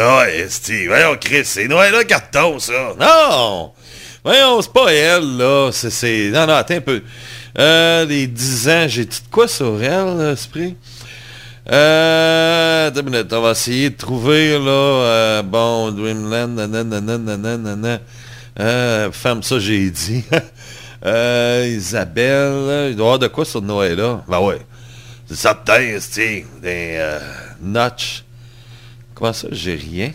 [0.00, 0.86] Ah ouais, esti.
[0.86, 2.94] Voyons, Chris, c'est Noëlla carton, ça.
[3.00, 3.72] Non!
[4.22, 5.70] Voyons, c'est pas elle, là.
[5.72, 6.30] C'est, c'est...
[6.32, 7.02] Non, non, attends un peu.
[7.58, 10.76] Euh, les 10 ans, j'ai dit de quoi sur elle, l'esprit?
[11.68, 17.56] Euh, attends une minute, on va essayer de trouver, là, euh, bon, Dreamland, nanana, nanana,
[17.56, 17.98] nanana.
[18.60, 20.22] Euh, femme, ça, j'ai dit.
[21.06, 24.22] euh, Isabelle, il doit y avoir de quoi sur Noëlla?
[24.28, 24.60] Ben ouais.
[25.26, 26.44] C'est certain, esti.
[26.62, 27.18] Des, euh,
[27.60, 28.22] notch.
[29.18, 30.12] Comment ça, j'ai rien?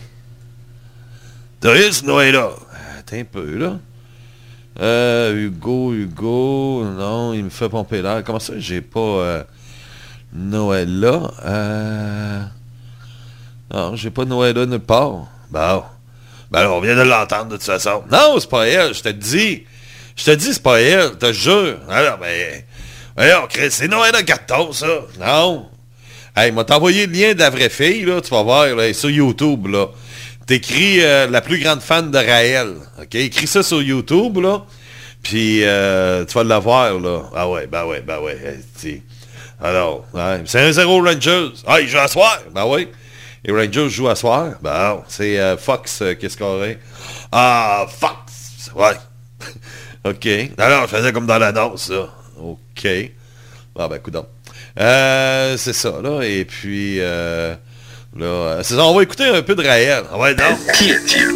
[1.62, 2.50] Sur Noëlla?
[2.98, 3.76] Attends un peu, là.
[4.80, 8.24] Euh, Hugo, Hugo, non, il me fait pomper l'air.
[8.24, 9.44] Comment ça, j'ai pas euh,
[10.32, 11.30] Noëlla?
[11.44, 12.42] Euh...
[13.74, 15.26] Non, j'ai pas Noëlla nulle part.
[15.50, 15.84] Bon.
[16.50, 18.04] Ben alors, on vient de l'entendre de toute façon.
[18.10, 19.64] Non, c'est pas elle, je te dis.
[20.16, 21.78] Je te dis, c'est pas elle, je te jure.
[21.90, 22.62] Alors, ben,
[23.16, 24.86] Voyons, Chris, c'est Noël de gâteau, ça.
[25.20, 25.68] Non.
[26.36, 29.10] Hey, m'a t'envoyé le lien de la vraie fille, là, tu vas voir, là, sur
[29.10, 29.86] YouTube, là.
[30.46, 32.74] T'écris euh, la plus grande fan de Raël.
[33.00, 33.14] OK?
[33.14, 34.64] Écris ça sur YouTube, là.
[35.22, 37.22] Puis euh, tu vas l'avoir, là.
[37.34, 38.36] Ah ouais, bah ouais, bah ouais.
[39.60, 40.04] Alors,
[40.44, 41.50] c'est un 0 Rangers.
[41.66, 42.38] Ah, il joue à soir.
[42.52, 42.88] Bah oui.
[43.44, 44.54] Les Rangers jouent à soir.
[44.62, 46.78] Bah, c'est euh, Fox euh, qui a scoré.
[47.30, 48.70] Ah, Fox.
[48.74, 48.96] Ouais.
[50.04, 50.28] OK.
[50.58, 52.08] Alors, je faisais comme dans l'annonce, ça.
[52.38, 52.88] OK.
[53.78, 54.26] Ah ben, coudonc.
[54.80, 56.22] Euh, c'est ça, là.
[56.22, 57.54] Et puis, euh,
[58.16, 60.02] là, euh, c'est ça, on va écouter un peu de Raël.
[60.18, 60.56] Ouais, non.
[60.74, 61.28] Qui es-tu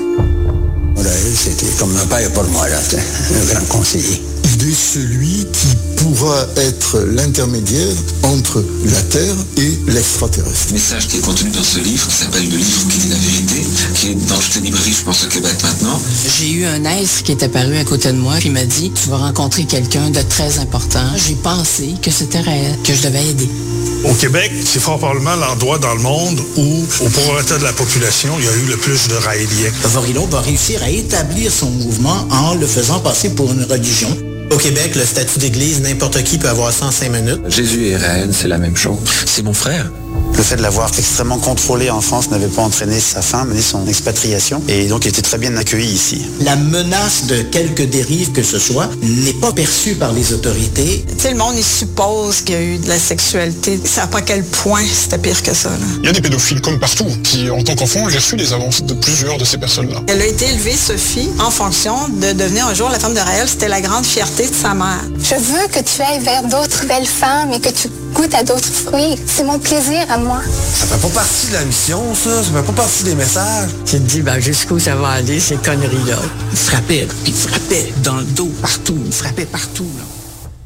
[0.96, 2.78] Raël, c'était comme un père pour moi, là.
[2.78, 4.20] Un grand conseiller.
[4.44, 5.76] Il est celui qui
[6.08, 10.68] pourra être l'intermédiaire entre la Terre et l'extraterrestre.
[10.68, 13.16] Le message qui est contenu dans ce livre, qui s'appelle Le livre qui dit la
[13.16, 16.00] vérité, qui est dans toutes les librairies, je pense, au Québec maintenant.
[16.38, 19.10] J'ai eu un être qui est apparu à côté de moi, il m'a dit, tu
[19.10, 21.04] vas rencontrer quelqu'un de très important.
[21.16, 23.48] J'ai pensé que c'était réel, que je devais aider.
[24.04, 28.32] Au Québec, c'est fort probablement l'endroit dans le monde où, au prorata de la population,
[28.38, 29.72] il y a eu le plus de raéliens.
[29.84, 34.16] Varilon va réussir à établir son mouvement en le faisant passer pour une religion.
[34.50, 37.40] Au Québec, le statut d'église, n'importe qui peut avoir 105 minutes.
[37.48, 38.98] Jésus et Réel, c'est la même chose.
[39.26, 39.90] C'est mon frère.
[40.38, 43.84] Le fait de l'avoir extrêmement contrôlé en France n'avait pas entraîné sa femme ni son
[43.88, 44.62] expatriation.
[44.68, 46.22] Et donc, il était très bien accueilli ici.
[46.42, 51.04] La menace de quelque dérive que ce soit n'est pas perçue par les autorités.
[51.08, 53.80] Tu sais, le monde, il suppose qu'il y a eu de la sexualité.
[53.84, 55.70] Savent pas à quel point c'était pire que ça.
[55.70, 55.76] Là.
[56.04, 57.08] Il y a des pédophiles comme partout.
[57.24, 60.02] Puis, en tant qu'enfant, j'ai reçu des avances de plusieurs de ces personnes-là.
[60.06, 63.48] Elle a été élevée, Sophie, en fonction de devenir un jour la femme de Raël.
[63.48, 65.02] C'était la grande fierté de sa mère.
[65.20, 68.72] Je veux que tu ailles vers d'autres belles femmes et que tu goûtes à d'autres
[68.72, 69.16] fruits.
[69.26, 70.27] C'est mon plaisir à moi.
[70.30, 72.42] Ça fait pas partie de la mission, ça.
[72.42, 73.70] Ça fait pas partie des messages.
[73.86, 76.18] Tu te dis, ben, jusqu'où ça va aller, ces conneries-là?
[76.52, 78.98] Il frappait, il frappait dans le dos, partout.
[79.06, 80.04] Il frappait partout, là.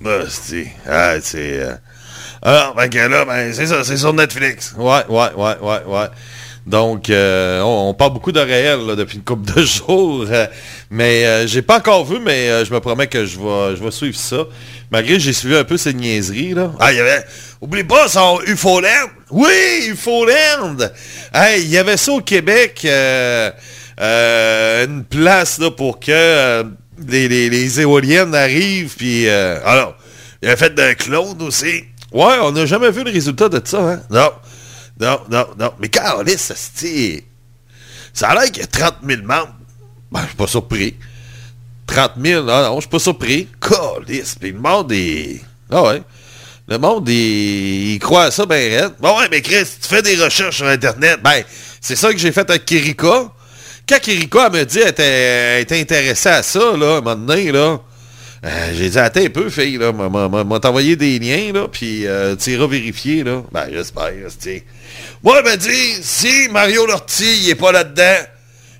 [0.00, 0.66] Bah, c'est...
[0.88, 1.60] Ah, c'est...
[1.60, 1.74] euh,
[2.42, 4.74] Alors, ben que là, ben, c'est ça, c'est sur Netflix.
[4.76, 6.06] Ouais, ouais, ouais, ouais, ouais.
[6.66, 10.26] Donc, euh, on, on parle beaucoup de réel là, depuis une couple de jours.
[10.28, 10.46] euh,
[10.90, 13.82] mais euh, j'ai pas encore vu, mais euh, je me promets que je vais, je
[13.84, 14.44] vais suivre ça.
[14.90, 16.72] Malgré que j'ai suivi un peu ces niaiseries, là.
[16.80, 17.24] Ah, il y avait...
[17.60, 18.88] Oublie pas son UFOland!
[19.32, 20.76] Oui, UFOland!
[21.32, 23.50] Hey, il y avait ça au Québec, euh,
[23.98, 26.64] euh, une place là, pour que euh,
[27.08, 29.26] les, les, les éoliennes arrivent, puis...
[29.28, 29.96] euh, alors,
[30.42, 31.84] il a fait d'un clone aussi.
[32.12, 34.02] Ouais, on n'a jamais vu le résultat de ça, hein?
[34.10, 34.30] Non.
[35.00, 35.72] Non, non, non.
[35.80, 37.20] Mais Carolis, ça se.
[38.12, 39.54] Ça a l'air qu'il y a 30 000 membres.
[40.10, 40.96] Ben, je suis pas surpris.
[41.86, 43.48] 30 000, non, non, je suis pas surpris.
[43.60, 45.40] Carolis, puis le monde est...
[45.70, 46.02] Ah ouais.
[46.68, 48.92] Le monde, il, croit à ça, ben raide.
[49.00, 51.20] Bon, ouais, mais Chris, tu fais des recherches sur Internet.
[51.22, 51.42] Ben,
[51.80, 53.30] c'est ça que j'ai fait avec Kirika.
[53.88, 57.50] Quand Kirika elle me dit elle était intéressée à ça, là, à un moment donné,
[57.50, 57.80] là,
[58.44, 62.34] euh, j'ai dit, attends un peu, fille, là, m'a- t'envoyé des liens, là, puis euh,
[62.36, 63.42] tu iras vérifier, là.
[63.52, 64.64] Ben, j'espère, c'est...
[65.22, 68.16] Moi, elle m'a dit, si Mario Lortie, il est pas là-dedans,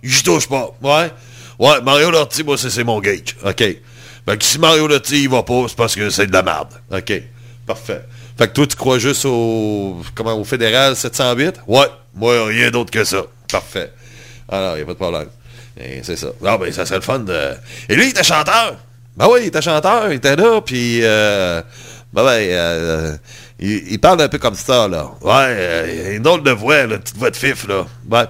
[0.02, 0.70] j'y touche pas.
[0.82, 1.10] Ouais.
[1.58, 3.36] Ouais, Mario Lortie, moi, c'est mon gauge.
[3.44, 3.56] OK.
[4.26, 6.68] Que si Mario Lortie, il va pas, c'est parce que c'est de la merde.
[6.90, 7.22] OK.
[7.72, 8.02] Parfait.
[8.36, 10.02] Fait que toi, tu crois juste au...
[10.14, 11.60] Comment, au fédéral 708?
[11.66, 11.86] Ouais.
[12.14, 13.22] Moi, rien d'autre que ça.
[13.50, 13.90] Parfait.
[14.46, 15.28] Alors, il n'y a pas de problème.
[16.02, 16.26] C'est ça.
[16.44, 17.52] Ah, ben, ça serait le fun de...
[17.88, 18.76] Et lui, il était chanteur.
[19.16, 21.00] Ben oui, il était chanteur, il était là, puis...
[21.02, 21.62] Euh,
[22.12, 23.16] ben, ben, euh,
[23.58, 25.10] il, parle un peu comme ça, là.
[25.22, 27.86] Ouais, euh, une de voix, une petite voix de fif, là.
[28.10, 28.24] Ouais.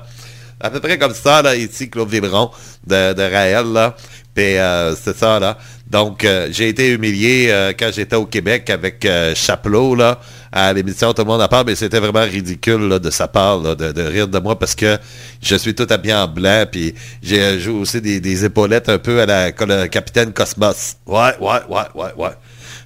[0.61, 2.53] À peu près comme ça, là, ici, Claude Vibron,
[2.87, 3.97] de, de Raël, là.
[4.35, 5.59] Puis, euh, c'est ça, là.
[5.87, 10.21] Donc, euh, j'ai été humilié euh, quand j'étais au Québec avec Chapelot, là,
[10.51, 13.59] à l'émission Tout le monde en parle, mais c'était vraiment ridicule, là, de sa part,
[13.59, 14.99] là, de, de rire de moi, parce que
[15.43, 19.21] je suis tout habillé en blanc, puis j'ai joué aussi des, des épaulettes un peu
[19.21, 20.97] à la, le capitaine Cosmos.
[21.07, 22.31] Ouais, ouais, ouais, ouais, ouais.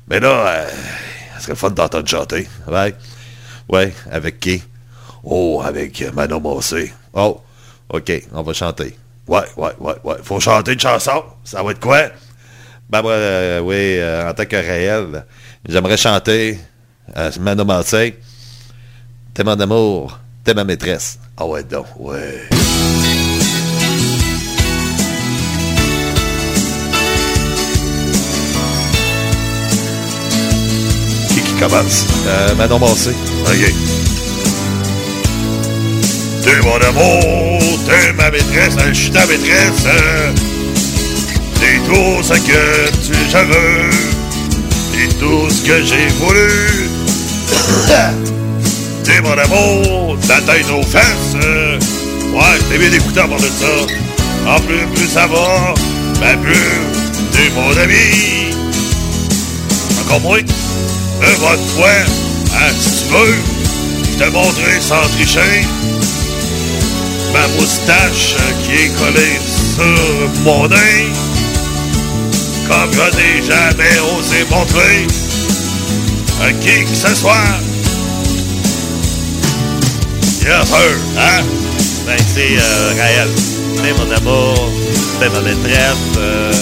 [0.09, 0.67] Mais là,
[1.37, 2.49] ce serait le fun d'entendre chanter.
[2.67, 2.95] Ouais.
[3.69, 4.63] Ouais, avec qui?
[5.23, 6.93] Oh, avec Manon Massé.
[7.13, 7.41] Oh,
[7.89, 8.97] OK, on va chanter.
[9.29, 10.17] Ouais, ouais, ouais, ouais.
[10.23, 11.25] Faut chanter une chanson.
[11.45, 12.03] Ça va être quoi?
[12.89, 15.25] Ben, moi, euh, oui, euh, en tant que réel,
[15.69, 16.59] j'aimerais chanter
[17.41, 18.19] Manon Massé.
[19.35, 21.19] T'es mon amour, t'es ma maîtresse.
[21.37, 22.49] Ah ouais, donc, ouais.
[31.29, 32.05] Qui qui commence?
[32.27, 33.11] Euh, Manon Massé.
[33.11, 33.75] OK.
[36.43, 39.87] T'es mon amour, t'es ma maîtresse, je suis ta maîtresse.
[41.61, 43.91] T'es tout ce que tu veux,
[44.93, 46.91] t'es tout ce que j'ai voulu.
[49.05, 51.37] t'es mon amour, ta tête aux fesses.
[52.33, 54.51] Ouais, t'es bien écouté à part de ça.
[54.51, 55.75] En plus, plus ça va,
[56.21, 56.55] ben plus
[57.33, 58.55] t'es mon ami.
[60.01, 60.39] Encore moins?
[60.39, 61.89] une bonne fois,
[62.55, 63.35] hein, si tu veux,
[64.13, 65.67] je te montrer sans tricher
[67.33, 69.39] ma moustache qui est collée
[69.75, 71.09] sur mon nez,
[72.69, 75.07] comme je n'ai jamais osé montrer
[76.43, 77.35] à qui que ce soit.
[80.45, 81.43] Yes, sir, hein?
[82.07, 83.29] Ben, c'est euh, Raël.
[83.83, 84.71] C'est mon amour,
[85.21, 86.17] c'est ma maîtresse.
[86.19, 86.53] euh,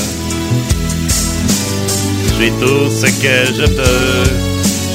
[2.28, 4.24] Je suis tout ce que je peux.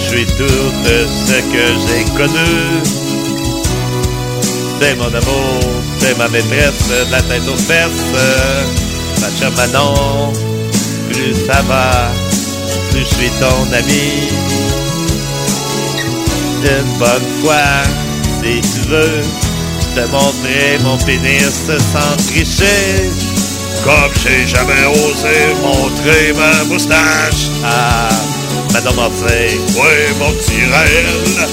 [0.01, 3.08] Je suis tout ce que j'ai connu.
[4.81, 5.59] C'est mon amour,
[5.99, 8.15] c'est ma maîtresse, la tête aux fesses.
[9.19, 10.31] Ma chère Manon,
[11.09, 12.09] plus ça va,
[12.89, 14.29] plus je suis ton ami.
[16.63, 17.83] Une bonne fois,
[18.41, 19.21] si tu veux,
[19.81, 23.11] je te montrer mon pénis sans tricher.
[23.83, 27.49] Comme j'ai jamais osé montrer ma moustache.
[27.65, 28.09] Ah,
[28.71, 29.57] Madame Martin.
[29.75, 30.31] Ouais, mon
[30.71, 31.49] Raël.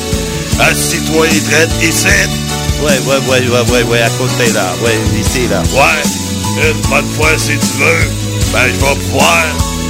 [0.60, 2.45] Assis-toi et traite ici.
[2.82, 4.66] Ouais, ouais, ouais, ouais, ouais, ouais, à côté là.
[4.82, 5.62] Ouais, ici là.
[5.72, 6.02] Ouais,
[6.70, 8.08] une bonne fois si tu veux,
[8.52, 9.44] ben je vais pouvoir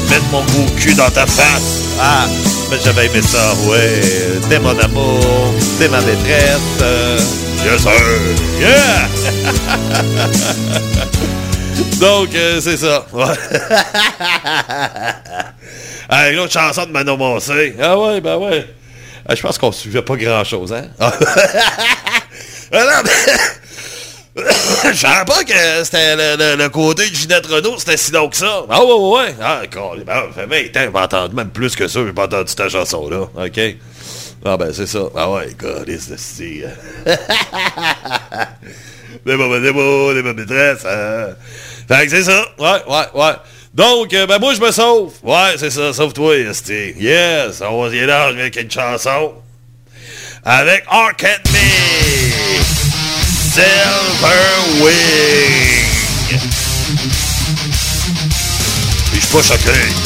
[0.09, 1.83] mettre mon gros cul dans ta face.
[2.01, 2.27] Ah,
[2.71, 4.01] mais j'avais aimé ça, ouais.
[4.49, 6.61] T'es mon amour, t'es ma maîtresse.
[6.83, 7.19] euh.
[7.65, 7.93] Yes, sir.
[8.61, 9.09] Yeah!
[12.01, 13.05] Donc, euh, c'est ça.
[13.13, 13.25] Ouais.
[16.09, 17.75] Hey, une autre chanson de Manon Massé.
[17.83, 18.65] Ah ouais, ben ouais.
[19.29, 20.85] Ah, je pense qu'on suivait pas grand-chose, hein?
[22.73, 24.43] Ah non, mais...
[24.93, 28.29] Je savais pas que c'était le, le- le côté de Ginette Renault, c'était si long
[28.29, 28.65] que ça.
[28.69, 29.35] Ah ouais, ouais, ouais.
[29.41, 29.97] Ah, d'accord.
[30.05, 33.21] Ben, 20 ans, j'ai pas entendu, même plus que ça, j'ai pas entendu ta chanson-là.
[33.35, 33.61] OK?
[34.45, 35.01] Ah ben, c'est ça.
[35.17, 36.71] Ah ouais, God, is the style.
[39.25, 40.85] Des beaux, des beaux, des bonnes maîtresses.
[40.87, 41.29] hein.
[41.89, 42.45] Fait que c'est ça.
[42.59, 43.33] Ouais, ouais, ouais.
[43.75, 45.13] Donc, euh, ben moi, je me sauve.
[45.23, 46.93] Ouais, c'est ça, sauve-toi, Esti.
[46.99, 49.33] Yes, on va y aller avec une chanson.
[50.45, 51.59] Avec Ark and Me.
[53.55, 54.45] Silver
[54.83, 56.41] Wing.
[59.15, 60.06] Et je pas choqué.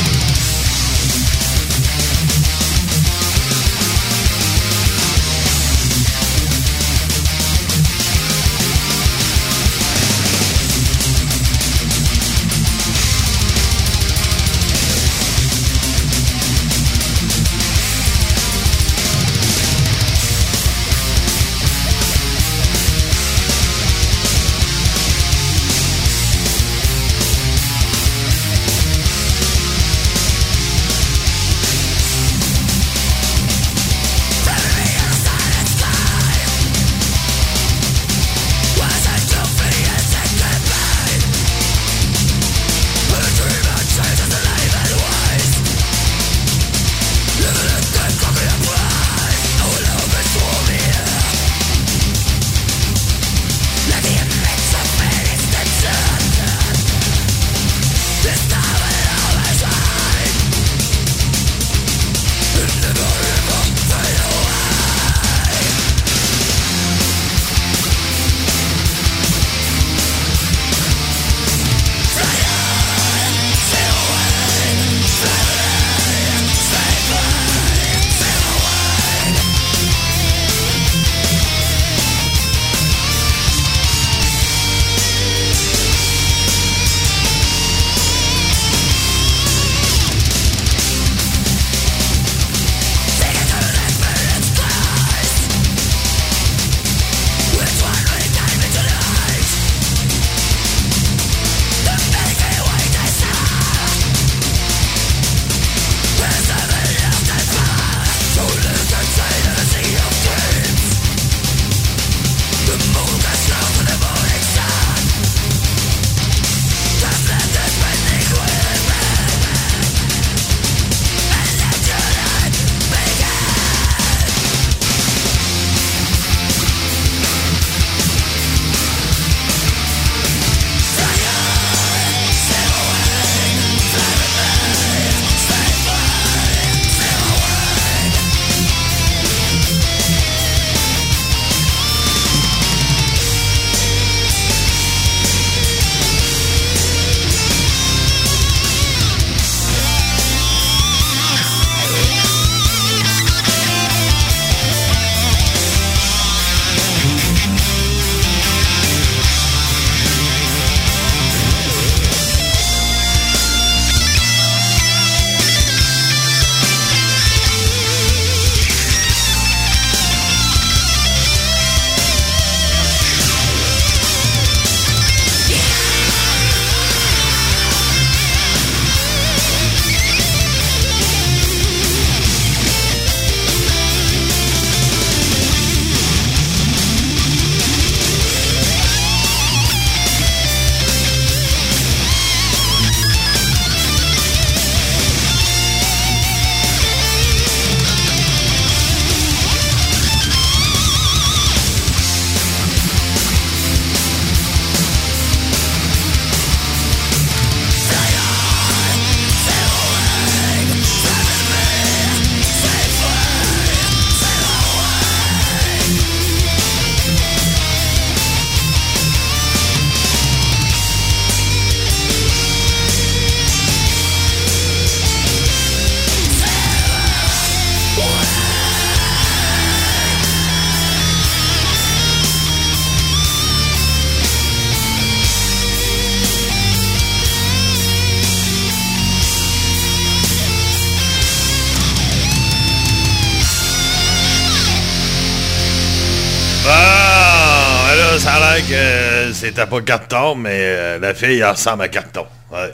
[249.40, 252.26] C'était pas carton, mais euh, la fille elle ressemble à carton.
[252.52, 252.72] Ouais.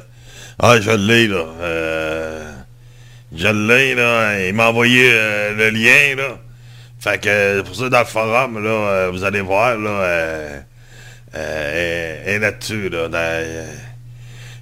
[0.59, 1.45] Ah, je l'ai, là.
[1.61, 2.53] Euh,
[3.35, 4.47] je l'ai, là.
[4.49, 6.39] Il m'a envoyé euh, le lien, là.
[6.99, 10.61] Fait que pour ça, dans le forum, là, euh, vous allez voir, là, euh,
[11.35, 13.09] euh, elle est là-dessus, là.
[13.09, 13.67] dans- euh,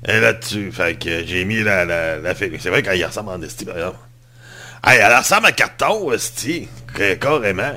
[0.07, 0.70] est là-dessus.
[0.72, 2.50] Fait que j'ai mis la, la, la fille.
[2.61, 3.98] C'est vrai qu'elle ressemble en esti, par exemple.
[4.86, 6.68] Hey, elle ressemble à carton, esti.
[7.20, 7.72] Carrément.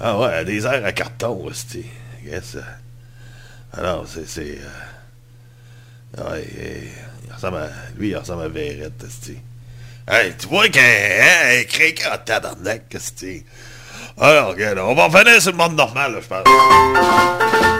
[0.00, 1.86] Ah ouais, elle a des airs à carton, esti.
[2.24, 2.56] Yes.
[3.72, 4.28] Alors, c'est...
[4.28, 4.58] c'est
[6.18, 6.80] euh, ouais, euh,
[7.26, 7.68] il ressemble à...
[7.96, 9.04] Lui, il ressemble à Verrette.
[10.08, 13.44] Hey, tu vois qu'elle hein, craquée en tabarnak, esti.
[14.18, 14.54] Alors,
[14.88, 17.78] on va revenir sur le monde normal, je pense.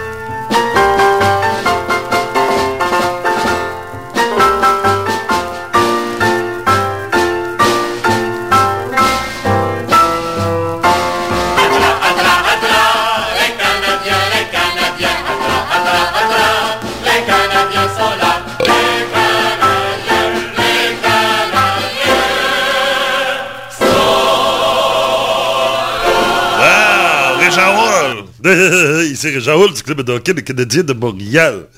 [29.04, 31.68] Ici Hall du club de hockey des Canadiens de Montréal.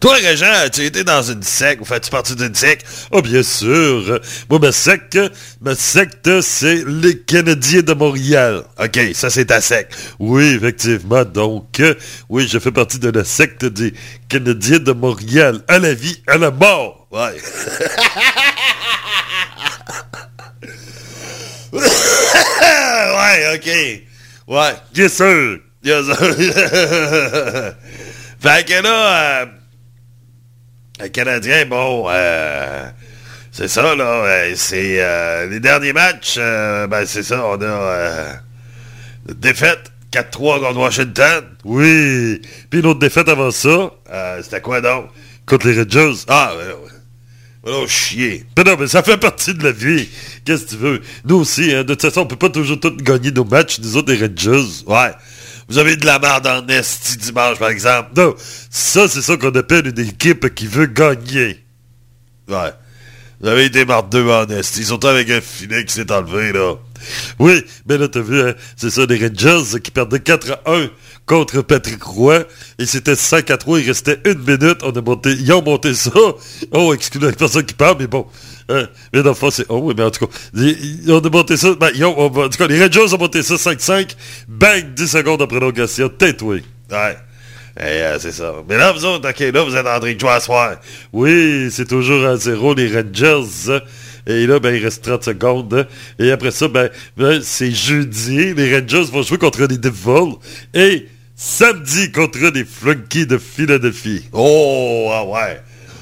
[0.00, 2.86] Toi, Régent, tu étais dans une secte, ou fais-tu partie d'une secte?
[3.10, 4.20] Oh, bien sûr.
[4.48, 5.18] Moi, ma secte,
[5.60, 8.62] ma secte, c'est les Canadiens de Montréal.
[8.82, 9.92] OK, ça, c'est ta secte.
[10.18, 11.26] Oui, effectivement.
[11.26, 11.82] Donc,
[12.30, 13.92] oui, je fais partie de la secte des
[14.26, 15.60] Canadiens de Montréal.
[15.68, 17.06] À la vie, à la mort.
[17.10, 17.36] Ouais.
[21.72, 23.68] ouais, OK.
[24.46, 24.74] Ouais.
[24.94, 25.58] Yes, sir.
[25.84, 25.92] Fait
[28.66, 29.46] que là, euh,
[31.00, 32.88] le Canadien, bon, euh,
[33.52, 34.46] c'est ça, là.
[34.54, 38.40] c'est euh, les derniers matchs, euh, ben, c'est ça, on a
[39.34, 41.44] défaite 4-3 contre Washington.
[41.64, 42.40] Oui.
[42.70, 43.90] Puis une autre défaite avant ça.
[44.42, 45.10] C'était quoi donc?
[45.46, 46.24] Contre les Rangers.
[46.28, 46.90] Ah, ouais, ouais.
[47.66, 48.44] Oh, chier.
[48.56, 50.08] Mais non, mais ça fait partie de la vie.
[50.44, 51.00] Qu'est-ce que tu veux?
[51.24, 53.96] Nous aussi, hein, de toute façon, on peut pas toujours tout gagner nos matchs, nous
[53.96, 54.84] autres, les Rangers.
[54.86, 55.12] Ouais.
[55.68, 58.10] Vous avez de la merde en esti dimanche, par exemple.
[58.16, 58.34] Non,
[58.70, 61.64] ça, c'est ça qu'on appelle une équipe qui veut gagner.
[62.48, 62.72] Ouais.
[63.40, 66.76] Vous avez été deux en esti, surtout avec un filet qui s'est enlevé, là.
[67.38, 70.88] Oui, mais là, t'as vu, hein, c'est ça, les Rangers qui perdaient 4 à 1
[71.26, 72.44] contre Patrick Roy,
[72.78, 75.94] et c'était 5 à 3, il restait une minute, on a monté, ils ont monté
[75.94, 76.10] ça.
[76.72, 78.26] Oh, excusez la personne qui parle, mais bon.
[78.68, 79.66] Hein, le fond, c'est...
[79.68, 82.82] Oh oui, mais en tout cas, ils, ont monté ça, ben, en tout cas, les
[82.82, 84.14] Rangers ont monté ça 5-5,
[84.48, 86.62] bang, 10 secondes de prolongation, tête, oui.
[86.90, 87.16] Ouais.
[87.76, 88.54] Et euh, c'est ça.
[88.68, 90.76] Mais là, vous autres, OK, là, vous êtes en train de jouer à soir.
[91.12, 93.80] Oui, c'est toujours à zéro, les Rangers.
[94.26, 95.88] Et là, ben, il reste 30 secondes.
[96.18, 98.54] Et après ça, ben, ben, c'est jeudi.
[98.54, 100.36] Les Rangers vont jouer contre les Devils.
[100.72, 104.28] Et samedi contre les Flunkies de Philadelphie.
[104.32, 105.60] Oh, ah ouais.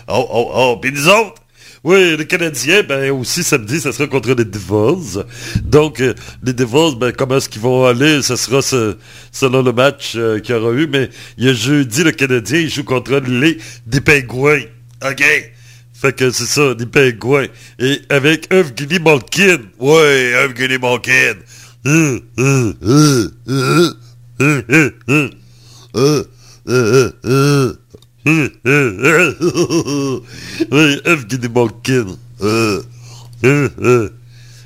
[0.08, 0.78] Oh, oh, oh.
[0.80, 1.41] Puis nous autres?
[1.84, 5.24] Oui, les Canadiens, ben aussi samedi, ça sera contre les Devils.
[5.64, 6.14] Donc, euh,
[6.44, 8.22] les Devils, ben comment est-ce qu'ils vont aller?
[8.22, 10.86] Ça sera selon le match euh, qu'il y aura eu.
[10.86, 14.62] Mais il y a jeudi, le Canadien, il joue contre les des Pingouins.
[15.04, 15.24] OK?
[15.92, 17.48] Fait que c'est ça, des Pingouins.
[17.80, 19.58] Et avec Evgeny Malkin.
[19.80, 21.34] Ouais, Evgeny Malkin.
[21.84, 22.20] Euh,
[27.24, 27.72] euh,
[28.24, 28.50] F
[31.28, 32.16] qui démanquine.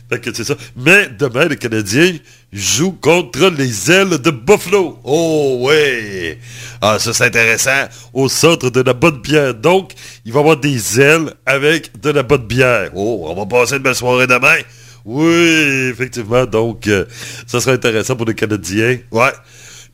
[0.08, 0.54] Fait que c'est ça.
[0.76, 2.12] Mais demain, les Canadiens
[2.52, 5.00] jouent contre les ailes de Buffalo.
[5.02, 6.38] Oh ouais!
[6.80, 7.88] Ah, ça c'est intéressant.
[8.12, 9.52] Au centre de la bonne bière.
[9.54, 9.94] Donc,
[10.24, 12.90] il va y avoir des ailes avec de la bonne bière.
[12.94, 14.58] Oh, on va passer une belle soirée demain.
[15.04, 16.46] Oui, effectivement.
[16.46, 17.04] Donc, euh,
[17.46, 18.98] ça sera intéressant pour les Canadiens.
[19.10, 19.32] Ouais.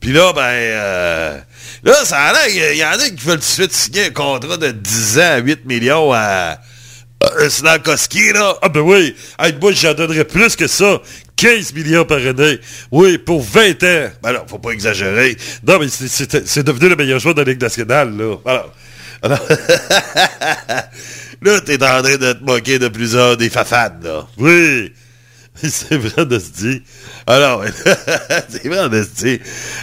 [0.03, 1.39] Puis là, ben, euh,
[1.85, 4.11] là, ça a l'air, il y, en a qui veulent tout de suite signer un
[4.11, 6.59] contrat de 10 ans à 8 millions à
[7.23, 8.57] euh, Snakowski, là.
[8.63, 11.01] Ah ben oui, hey, moi j'en donnerais plus que ça.
[11.37, 12.59] 15 millions par année.
[12.91, 14.11] Oui, pour 20 ans.
[14.25, 15.37] Ben non, faut pas exagérer.
[15.67, 18.37] Non, mais c'est- devenu le meilleur joueur de la Ligue nationale, là.
[18.45, 18.73] Alors,
[19.23, 19.39] alors
[21.43, 24.27] là, t'es en train de te moquer de plusieurs des fafades, là.
[24.37, 24.93] Oui,
[25.69, 26.81] c'est vrai de se dire.
[27.27, 27.65] Alors,
[28.49, 29.39] c'est vrai de se dire.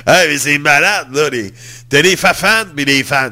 [0.06, 1.30] Hey, mais c'est malade, là.
[1.30, 1.54] Les...
[1.88, 3.32] T'as les fafans, mais les fans.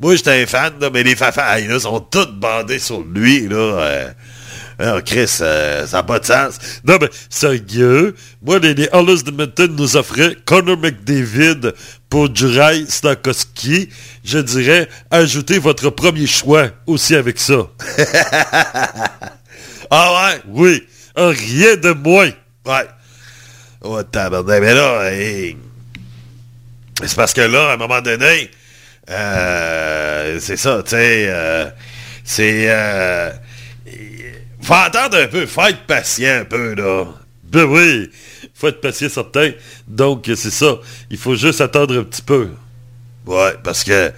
[0.00, 3.48] Moi, j'étais un fan, là, mais les fafans, hey, là, sont tous bandés sur lui,
[3.48, 3.56] là.
[3.56, 4.10] Euh...
[4.78, 6.58] Alors, Chris, euh, ça n'a pas de sens.
[6.84, 11.72] Non, mais sérieux, moi, les, les de Edmonton nous offraient Connor McDavid
[12.10, 13.88] pour Juraj Snakowski.
[14.22, 17.70] Je dirais, ajoutez votre premier choix aussi avec ça.
[19.90, 20.42] ah ouais?
[20.46, 22.30] Oui, Ah, rien de moins.
[22.64, 22.86] Ouais.
[23.82, 24.60] Oh, tabarnak.
[24.60, 25.56] Mais là, hey,
[27.04, 28.50] C'est parce que là, à un moment donné,
[29.10, 31.70] euh, c'est ça, tu sais, euh,
[32.24, 32.66] c'est...
[32.68, 33.30] Euh,
[34.60, 37.04] faut attendre un peu, faut être patient un peu, là.
[37.44, 38.10] Ben oui,
[38.52, 39.52] faut être patient certain.
[39.86, 40.78] Donc, c'est ça.
[41.10, 42.48] Il faut juste attendre un petit peu.
[43.26, 44.12] Ouais, parce que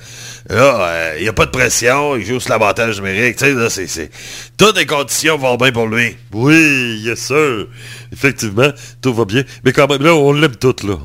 [0.49, 3.37] là, il n'y a pas de pression, il joue sur l'avantage numérique.
[3.37, 4.11] Tu sais, là, c'est, c'est...
[4.57, 6.17] Toutes les conditions vont bien pour lui.
[6.33, 7.67] Oui, yes sir.
[8.13, 8.71] Effectivement,
[9.03, 9.45] tout va bien.
[9.65, 10.97] Mais quand même, là, on l'aime tout, là.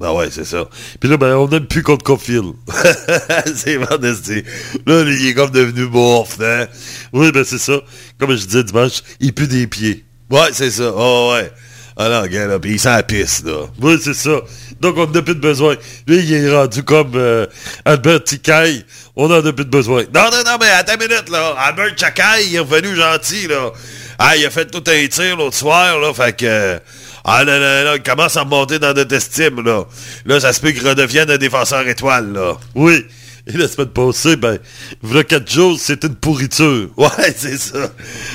[0.00, 0.68] Ben ouais, c'est ça.
[0.98, 2.54] Puis là, ben, on n'aime plus contre Cofield.
[3.54, 4.42] c'est modestie.
[4.86, 6.66] Là, il est comme devenu morphe, hein?
[7.12, 7.80] Oui, ben c'est ça.
[8.18, 10.04] Comme je disais dimanche, il pue des pieds.
[10.30, 10.92] Ouais, c'est ça.
[10.94, 11.50] Oh, ouais.
[11.96, 13.66] Alors, gars, là, pis il sent la piste, là.
[13.80, 14.40] Oui, c'est ça.
[14.84, 15.76] Donc, on n'a plus de besoin.
[16.06, 17.46] Lui, il est rendu comme euh,
[17.86, 18.84] Albert Ticaille.
[19.16, 20.02] On en a plus de besoin.
[20.14, 21.54] Non, non, non, mais attends une minute, là.
[21.56, 23.72] Albert Ticaille, il est revenu gentil, là.
[24.18, 26.78] Ah, il a fait tout un tir l'autre soir, là, fait que...
[27.24, 29.84] Ah là là là, il commence à monter dans notre estime, là.
[30.26, 32.58] Là, ça se peut qu'il redevienne un défenseur étoile, là.
[32.74, 33.06] Oui.
[33.46, 34.58] Et la semaine passée, ben,
[35.00, 36.90] voilà quatre jours, c'était une pourriture.
[36.98, 37.90] Ouais, c'est ça.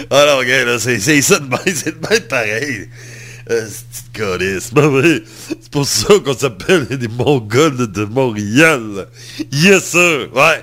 [0.10, 2.90] Alors, gars, là, c'est ça de même, c'est de même pareil.
[3.50, 3.68] Euh,
[4.14, 4.72] calice.
[4.74, 9.08] Ben oui, c'est pour ça qu'on s'appelle les Mongols de Montréal.
[9.52, 10.28] Yes, sir.
[10.34, 10.62] Ouais.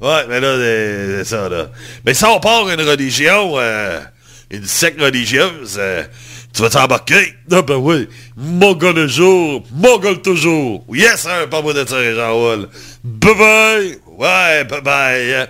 [0.00, 1.70] Ouais, mais là, c'est ça, là.
[2.06, 4.00] Mais si on part une religion, euh,
[4.50, 6.04] une secte religieuse, euh,
[6.54, 7.34] tu vas t'embarquer?
[7.50, 8.08] Ah ben oui.
[8.36, 10.84] Mongol un jour, Mongol toujours.
[10.92, 12.68] Yes, sir, pas moi de ça, Jean Hull.
[13.04, 13.98] Bye bye.
[14.18, 15.48] Ouais, bye bye.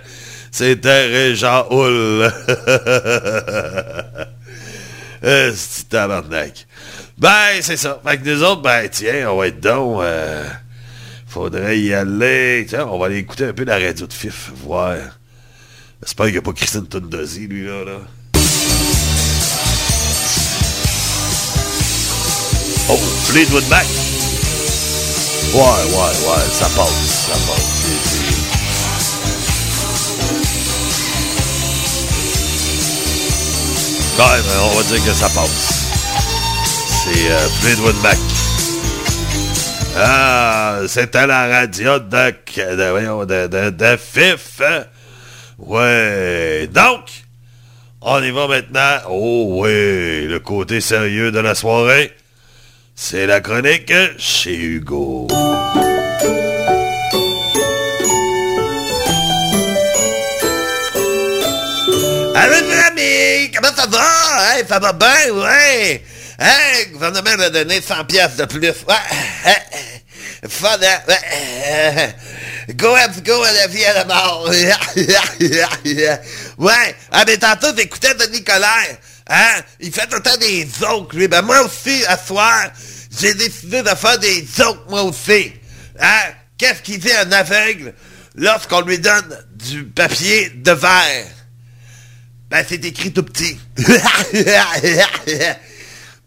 [0.51, 2.31] C'était Régent Hull.
[5.23, 6.67] euh, c'est tabarnak?
[7.17, 8.01] Ben, c'est ça.
[8.05, 10.01] Fait que nous autres, ben, tiens, on va être donc.
[10.01, 10.43] Euh,
[11.27, 12.65] faudrait y aller.
[12.67, 14.97] Tiens, on va aller écouter un peu la radio de FIF, voir.
[16.01, 17.83] J'espère qu'il n'y a pas Christine Tundosi, lui, là.
[17.85, 17.97] là.
[22.89, 23.85] Oh, Fleetwood Mac.
[25.53, 27.80] Ouais, ouais, ouais, ça passe, ça passe.
[34.15, 35.89] C'est- Ouais, mais on va dire que ça passe.
[37.03, 38.17] C'est euh, Fleetwood Mac.
[39.97, 40.81] Ah,
[41.15, 41.99] à la radio
[43.25, 44.61] de, de, de FIF.
[44.61, 44.83] hein?
[45.57, 46.67] Ouais.
[46.71, 47.01] Donc,
[48.01, 48.97] on y va maintenant.
[49.09, 52.13] Oh oui, le côté sérieux de la soirée.
[52.95, 55.27] C'est la chronique chez Hugo.
[63.75, 64.55] Ça va?
[64.55, 66.03] Hey, ça va bien, ouais!
[66.39, 66.49] Hein,
[66.87, 68.73] le gouvernement m'a donné 100 pièces de plus.
[68.87, 68.95] Ouais,
[69.45, 72.13] hein, fun, hein?
[72.75, 74.49] Go up, go à la vie à la mort.
[76.57, 78.97] ouais, ah, mais tantôt, j'écoutais Denis Colère.
[79.29, 79.61] Hein?
[79.79, 81.27] Il fait tout des jokes, lui.
[81.27, 82.69] Ben, moi aussi, à soir,
[83.19, 85.53] j'ai décidé de faire des jokes, moi aussi.
[85.99, 86.33] Hein?
[86.57, 87.93] Qu'est-ce qu'il dit un aveugle
[88.35, 91.27] lorsqu'on lui donne du papier de verre?
[92.51, 93.57] Ben, c'est écrit tout petit.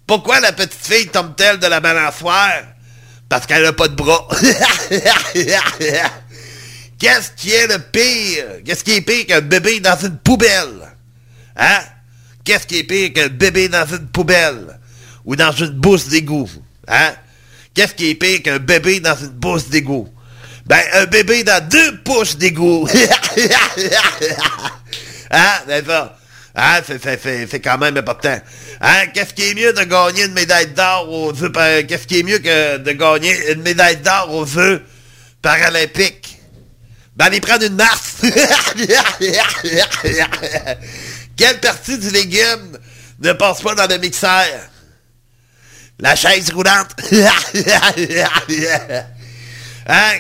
[0.07, 2.63] Pourquoi la petite fille tombe-t-elle de la balançoire?
[3.29, 4.27] Parce qu'elle n'a pas de bras.
[6.99, 8.45] Qu'est-ce qui est le pire?
[8.65, 10.95] Qu'est-ce qui est pire qu'un bébé dans une poubelle?
[11.57, 11.81] Hein?
[12.43, 14.81] Qu'est-ce qui est pire qu'un bébé dans une poubelle?
[15.27, 16.49] Ou dans une bourse d'égout?
[16.89, 17.15] Hein?
[17.75, 20.09] Qu'est-ce qui est pire qu'un bébé dans une bourse d'égout?
[20.65, 22.89] Ben, un bébé dans deux poches d'égout.
[25.35, 25.63] hein?
[25.67, 26.17] Ben ça.
[26.57, 26.81] Hein?
[26.87, 28.39] C'est, c'est, c'est, c'est quand même important.
[28.81, 29.07] Hein?
[29.13, 32.39] Qu'est-ce qui est mieux de gagner une médaille d'or aux Jeux Qu'est-ce qui est mieux
[32.39, 34.85] que de gagner une médaille d'or aux Jeux
[35.43, 36.39] paralympiques?
[37.17, 38.23] Ben, aller prendre une marche.
[41.37, 42.79] Quelle partie du légume
[43.21, 44.47] ne passe pas dans le mixeur?
[46.01, 46.91] La chaise roulante.
[49.87, 50.13] hein?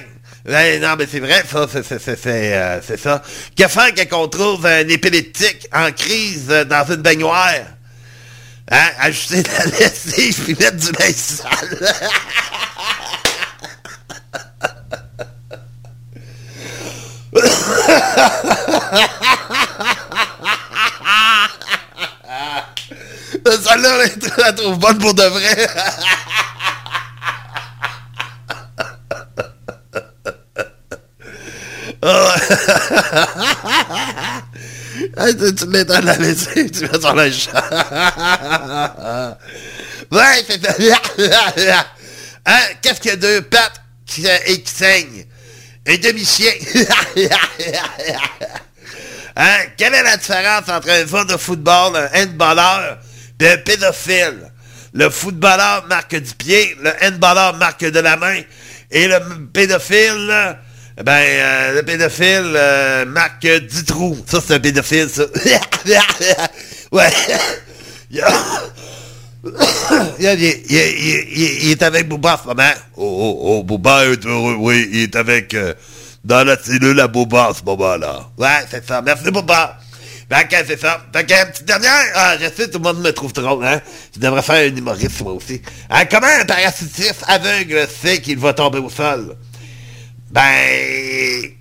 [0.46, 3.22] Non, mais c'est vrai, ça, c'est, euh, ça.
[3.56, 7.48] Que faire quand on trouve un épileptique en crise euh, dans une baignoire?
[8.70, 8.88] Hein?
[8.98, 11.94] Ajouter de la lessive puis mettre du linge sale.
[23.44, 25.68] Celle-là, je la trouve bonne pour de vrai.
[35.38, 37.64] tu, tu dans la lessive, tu mets sur le chat.
[40.10, 40.60] ouais, c'est.
[42.46, 44.26] Hein, qu'est-ce qu'il y a deux pattes qui,
[44.66, 45.24] saignent?
[45.86, 46.52] Un demi-chien.
[49.36, 52.98] hein, quelle est la différence entre un joueur de football, un handballeur,
[53.40, 54.52] et un pédophile?
[54.92, 58.42] Le footballeur marque du pied, le handballeur marque de la main,
[58.90, 59.20] Et le
[59.52, 60.58] pédophile,
[61.02, 64.16] ben, euh, le pédophile, euh, Marc Dutroux.
[64.26, 65.24] Ça, c'est un pédophile, ça.
[66.92, 67.10] ouais.
[70.18, 72.72] Il, est avec Booba en ce moment.
[72.96, 75.54] Oh, oh, oh, Booba est heureux, oui, il est avec...
[75.54, 75.74] euh,
[76.24, 78.30] dans la cellule à Booba en ce moment-là.
[78.38, 79.02] Ouais, c'est ça.
[79.02, 79.78] Merci, Booba.
[80.32, 81.04] Fait que c'est ça.
[81.12, 83.80] Fait que, petite dernière, ah, je sais, tout le monde me trouve drôle, hein.
[84.14, 85.60] Je devrais faire un humoriste, moi aussi.
[85.90, 89.36] Hein, comment un parachutiste aveugle sait qu'il va tomber au sol?
[90.34, 91.54] Ben...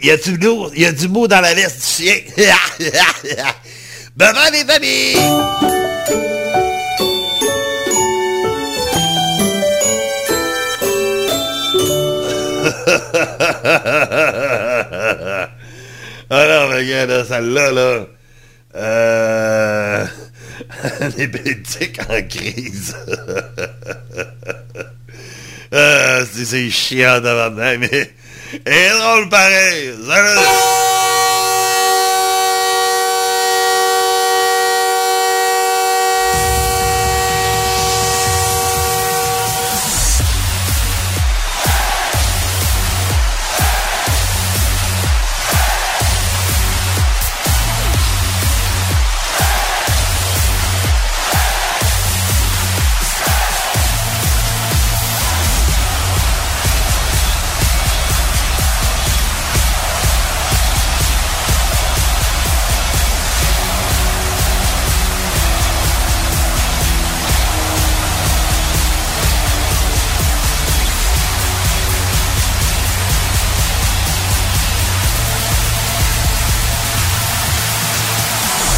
[0.00, 2.16] Il y a du lourd, y a du mot dans la veste du chien?
[4.16, 5.14] bye bye, les amis!
[16.30, 18.06] Alors, regarde, là, celle-là, là.
[18.74, 20.04] Euh...
[21.16, 21.28] Les
[22.08, 22.96] en crise.
[25.72, 28.12] Euh, c'est chiant devant mais...
[28.66, 29.94] Et drôle pareil.
[30.08, 31.29] Salut!